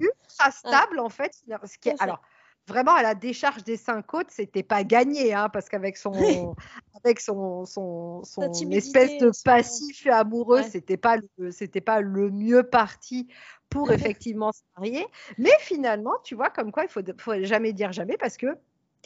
ultra 0.00 0.50
stable 0.50 0.98
en 1.00 1.08
fait. 1.08 1.32
Ce 1.64 1.78
qui 1.78 1.90
est, 1.90 2.02
alors 2.02 2.20
vraiment 2.66 2.94
à 2.94 3.02
la 3.02 3.14
décharge 3.14 3.64
des 3.64 3.76
cinq 3.76 4.06
côtes, 4.06 4.30
c'était 4.30 4.62
pas 4.62 4.84
gagné, 4.84 5.34
hein, 5.34 5.48
parce 5.48 5.68
qu'avec 5.68 5.96
son, 5.96 6.54
avec 7.02 7.20
son, 7.20 7.64
son, 7.64 8.22
espèce 8.70 9.18
de 9.18 9.30
passif 9.44 10.06
amoureux, 10.06 10.62
c'était 10.62 10.96
pas 10.96 11.18
le, 11.38 11.50
c'était 11.50 11.80
pas 11.80 12.00
le 12.00 12.30
mieux 12.30 12.62
parti 12.62 13.28
pour 13.68 13.90
effectivement 13.92 14.52
se 14.52 14.62
marier. 14.76 15.06
Mais 15.38 15.52
finalement, 15.60 16.14
tu 16.22 16.34
vois, 16.34 16.50
comme 16.50 16.72
quoi 16.72 16.84
il 16.84 16.88
faut, 16.88 17.02
faut 17.18 17.42
jamais 17.42 17.72
dire 17.72 17.92
jamais, 17.92 18.16
parce 18.16 18.36
que 18.36 18.56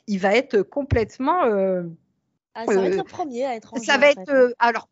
il 0.08 0.18
va 0.18 0.34
être 0.34 0.62
complètement 0.62 1.44
euh, 1.44 1.82
ah, 2.54 2.64
ça 2.66 2.74
va 2.74 2.86
être 2.86 2.94
euh, 2.94 2.96
le 2.96 3.04
premier 3.04 3.44
à 3.44 3.54
être 3.54 3.78
Ça 3.78 3.98
va 3.98 4.10
être 4.10 4.30
euh, 4.30 4.52
alors 4.58 4.88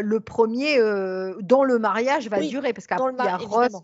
le 0.00 0.20
premier 0.20 0.78
dont 1.40 1.64
le 1.64 1.78
mariage 1.78 2.28
va 2.28 2.40
durer 2.40 2.72
parce 2.72 2.86
qu'après 2.86 3.12
il 3.18 3.24
y 3.24 3.28
a 3.28 3.36
Rose, 3.36 3.82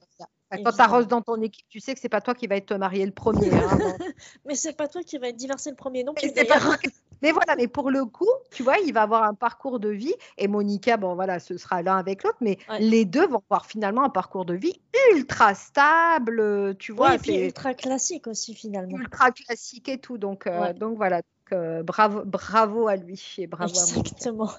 quand 0.62 1.00
tu 1.00 1.06
dans 1.06 1.22
ton 1.22 1.40
équipe, 1.42 1.66
tu 1.68 1.80
sais 1.80 1.94
que 1.94 2.00
c'est 2.00 2.08
pas 2.08 2.20
toi 2.20 2.34
qui 2.34 2.46
va 2.46 2.56
être 2.56 2.74
marié 2.74 3.04
le 3.06 3.12
premier. 3.12 3.52
Hein, 3.52 3.78
mais 4.46 4.54
c'est 4.54 4.76
pas 4.76 4.88
toi 4.88 5.02
qui 5.02 5.18
va 5.18 5.28
être 5.28 5.36
divorcé 5.36 5.70
le 5.70 5.76
premier 5.76 6.04
non 6.04 6.14
plus. 6.14 6.30
Mais 7.22 7.32
voilà, 7.32 7.56
mais 7.56 7.68
pour 7.68 7.90
le 7.90 8.04
coup, 8.04 8.28
tu 8.50 8.62
vois, 8.62 8.76
il 8.78 8.92
va 8.92 9.00
avoir 9.00 9.22
un 9.22 9.32
parcours 9.32 9.80
de 9.80 9.88
vie 9.88 10.12
et 10.36 10.46
Monica, 10.46 10.98
bon 10.98 11.14
voilà, 11.14 11.38
ce 11.40 11.56
sera 11.56 11.80
l'un 11.80 11.96
avec 11.96 12.22
l'autre, 12.22 12.36
mais 12.42 12.58
les 12.80 13.06
deux 13.06 13.26
vont 13.26 13.40
avoir 13.48 13.64
finalement 13.64 14.04
un 14.04 14.10
parcours 14.10 14.44
de 14.44 14.52
vie 14.52 14.78
ultra 15.14 15.54
stable, 15.54 16.76
tu 16.78 16.92
vois. 16.92 17.14
et 17.14 17.18
puis 17.18 17.36
ultra 17.36 17.72
classique 17.72 18.26
aussi 18.26 18.54
finalement. 18.54 18.98
Ultra 18.98 19.30
classique 19.30 19.88
et 19.88 19.96
tout, 19.96 20.18
donc, 20.18 20.46
euh, 20.46 20.74
donc 20.74 20.98
voilà, 20.98 21.22
euh, 21.52 21.82
bravo, 21.82 22.24
bravo 22.24 22.88
à 22.88 22.96
lui 22.96 23.36
et 23.38 23.46
bravo 23.46 23.70
Exactement. 23.70 24.50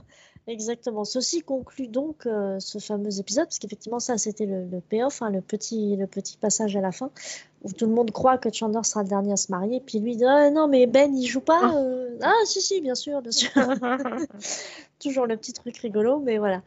Exactement. 0.48 1.06
Ceci 1.06 1.42
conclut 1.42 1.88
donc 1.88 2.28
euh, 2.28 2.60
ce 2.60 2.78
fameux 2.78 3.20
épisode, 3.20 3.46
parce 3.46 3.58
qu'effectivement, 3.58 4.00
ça, 4.00 4.18
c'était 4.18 4.46
le, 4.46 4.66
le 4.66 4.80
payoff, 4.80 5.22
hein, 5.24 5.32
le, 5.32 5.42
petit, 5.42 5.96
le 5.96 6.06
petit 6.06 6.38
passage 6.38 6.76
à 6.76 6.82
la 6.82 6.92
fin, 6.92 7.10
où 7.64 7.72
tout 7.72 7.88
le 7.88 7.92
monde 7.94 8.12
croit 8.12 8.38
que 8.38 8.54
Chandler 8.54 8.84
sera 8.84 9.02
le 9.02 9.10
dernier 9.10 9.34
à 9.34 9.38
se 9.38 9.52
marier, 9.52 9.82
puis 9.84 10.00
lui 10.00 10.16
dit 10.16 10.26
ah, 10.26 10.52
Non, 10.52 10.68
mais 10.68 10.86
Ben, 10.86 11.16
il 11.16 11.26
joue 11.26 11.42
pas. 11.42 11.62
Ah, 11.64 11.78
euh. 11.78 12.18
ah 12.22 12.34
si, 12.46 12.62
si, 12.62 12.80
bien 12.80 12.94
sûr, 12.94 13.22
bien 13.24 13.32
sûr. 13.32 13.50
Toujours 15.00 15.26
le 15.26 15.36
petit 15.36 15.54
truc 15.54 15.78
rigolo, 15.78 16.20
mais 16.20 16.38
voilà. 16.38 16.62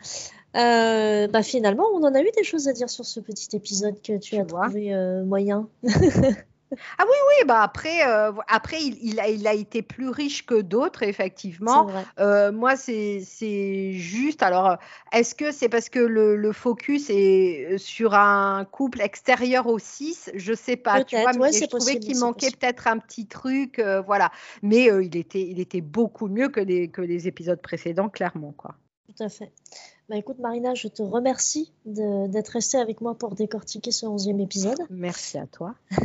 Euh, 0.57 1.29
bah, 1.29 1.45
finalement, 1.45 1.85
on 1.95 2.03
en 2.03 2.14
a 2.14 2.21
eu 2.21 2.31
des 2.37 2.43
choses 2.43 2.67
à 2.67 2.73
dire 2.73 2.91
sur 2.91 3.07
ce 3.07 3.21
petit 3.21 3.55
épisode 3.55 4.03
que 4.03 4.19
tu, 4.19 4.37
as 4.38 4.45
trouvé 4.45 4.93
moyen. 5.25 5.69
Ah 6.98 7.04
oui, 7.04 7.16
oui, 7.28 7.46
bah 7.46 7.62
après, 7.62 8.07
euh, 8.07 8.33
après 8.48 8.83
il, 8.83 9.20
a, 9.20 9.28
il 9.28 9.46
a 9.46 9.54
été 9.54 9.83
plus 9.83 10.09
riche 10.09 10.44
que 10.44 10.61
d'autres, 10.61 11.02
effectivement. 11.02 11.88
Euh, 12.18 12.52
moi, 12.52 12.76
c'est 12.76 13.92
juste. 13.92 14.42
Alors, 14.42 14.76
est-ce 15.12 15.35
que 15.35 15.50
c'est 15.52 15.68
parce 15.68 15.88
que 15.88 15.98
le, 15.98 16.52
focus 16.52 17.11
est 17.11 17.78
sur 17.78 18.14
un 18.14 18.64
couple 18.64 19.00
extérieur 19.00 19.66
au 19.66 19.78
6 19.78 20.31
Je 20.35 20.54
sais 20.54 20.76
pas. 20.76 21.04
Tu 21.04 21.16
vois, 21.16 21.33
mais 21.33 21.52
je 21.52 21.66
trouvais 21.66 21.98
qu'il 21.98 22.18
manquait 22.18 22.50
peut-être 22.50 22.87
un 22.87 22.98
petit 22.98 23.26
truc. 23.26 23.78
Euh, 23.78 24.00
voilà. 24.00 24.31
Mais 24.62 24.90
il, 25.02 25.16
était, 25.16 25.42
il 25.42 25.61
était 25.61 25.81
beaucoup 25.81 26.28
mieux 26.28 26.48
que 26.48 26.61
les, 26.61 26.88
que 26.88 27.02
les 27.02 27.28
épisodes 27.28 27.61
précédents, 27.61 28.09
clairement. 28.09 28.52
quoi. 28.57 28.74
Tout 29.09 29.25
à 29.25 29.29
fait. 29.29 29.51
Bah 30.09 30.16
écoute 30.16 30.38
Marina, 30.38 30.75
je 30.75 30.88
te 30.88 31.03
remercie 31.03 31.71
d'être 31.85 32.49
restée 32.49 32.79
avec 32.79 33.01
moi 33.01 33.14
pour 33.14 33.35
décortiquer 33.35 33.90
ce 33.90 34.07
onzième 34.07 34.40
épisode. 34.40 34.79
Merci 34.90 35.38
à 35.38 35.47
toi. 35.47 35.75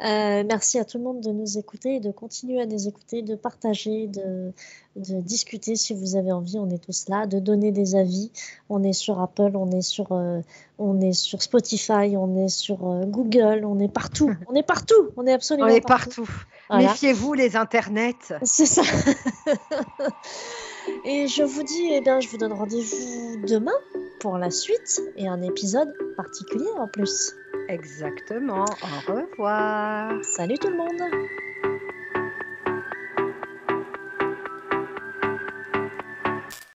Euh, 0.00 0.42
merci 0.44 0.80
à 0.80 0.84
tout 0.84 0.98
le 0.98 1.04
monde 1.04 1.20
de 1.20 1.30
nous 1.30 1.56
écouter 1.56 1.94
et 1.94 2.00
de 2.00 2.10
continuer 2.10 2.60
à 2.60 2.66
nous 2.66 2.88
écouter, 2.88 3.22
de 3.22 3.36
partager, 3.36 4.08
de, 4.08 4.52
de, 4.96 5.20
discuter 5.20 5.76
si 5.76 5.94
vous 5.94 6.16
avez 6.16 6.32
envie. 6.32 6.58
On 6.58 6.68
est 6.68 6.84
tous 6.84 7.08
là, 7.08 7.26
de 7.26 7.38
donner 7.38 7.70
des 7.70 7.94
avis. 7.94 8.32
On 8.68 8.82
est 8.82 8.92
sur 8.92 9.20
Apple, 9.20 9.52
on 9.54 9.70
est 9.70 9.82
sur, 9.82 10.10
euh, 10.10 10.40
on 10.78 11.00
est 11.00 11.12
sur 11.12 11.40
Spotify, 11.40 12.16
on 12.18 12.44
est 12.44 12.48
sur 12.48 12.90
euh, 12.90 13.04
Google, 13.04 13.64
on 13.64 13.78
est 13.78 13.88
partout. 13.88 14.34
on 14.48 14.56
est 14.56 14.64
partout. 14.64 15.10
On 15.16 15.26
est 15.26 15.32
absolument 15.32 15.68
on 15.68 15.70
est 15.70 15.80
partout. 15.80 16.28
Méfiez-vous 16.70 17.32
les 17.32 17.54
internets. 17.54 18.34
C'est 18.42 18.66
ça. 18.66 18.82
Et 21.04 21.26
je 21.28 21.42
vous 21.42 21.62
dis, 21.62 21.88
eh 21.92 22.00
bien, 22.00 22.20
je 22.20 22.28
vous 22.28 22.38
donne 22.38 22.52
rendez-vous 22.52 23.36
demain 23.46 23.72
pour 24.20 24.38
la 24.38 24.50
suite 24.50 25.00
et 25.16 25.28
un 25.28 25.42
épisode 25.42 25.92
particulier 26.16 26.70
en 26.78 26.88
plus. 26.88 27.34
Exactement. 27.68 28.64
Au 28.64 29.12
revoir. 29.12 30.12
Salut 30.22 30.58
tout 30.58 30.68
le 30.68 30.76
monde. 30.76 31.02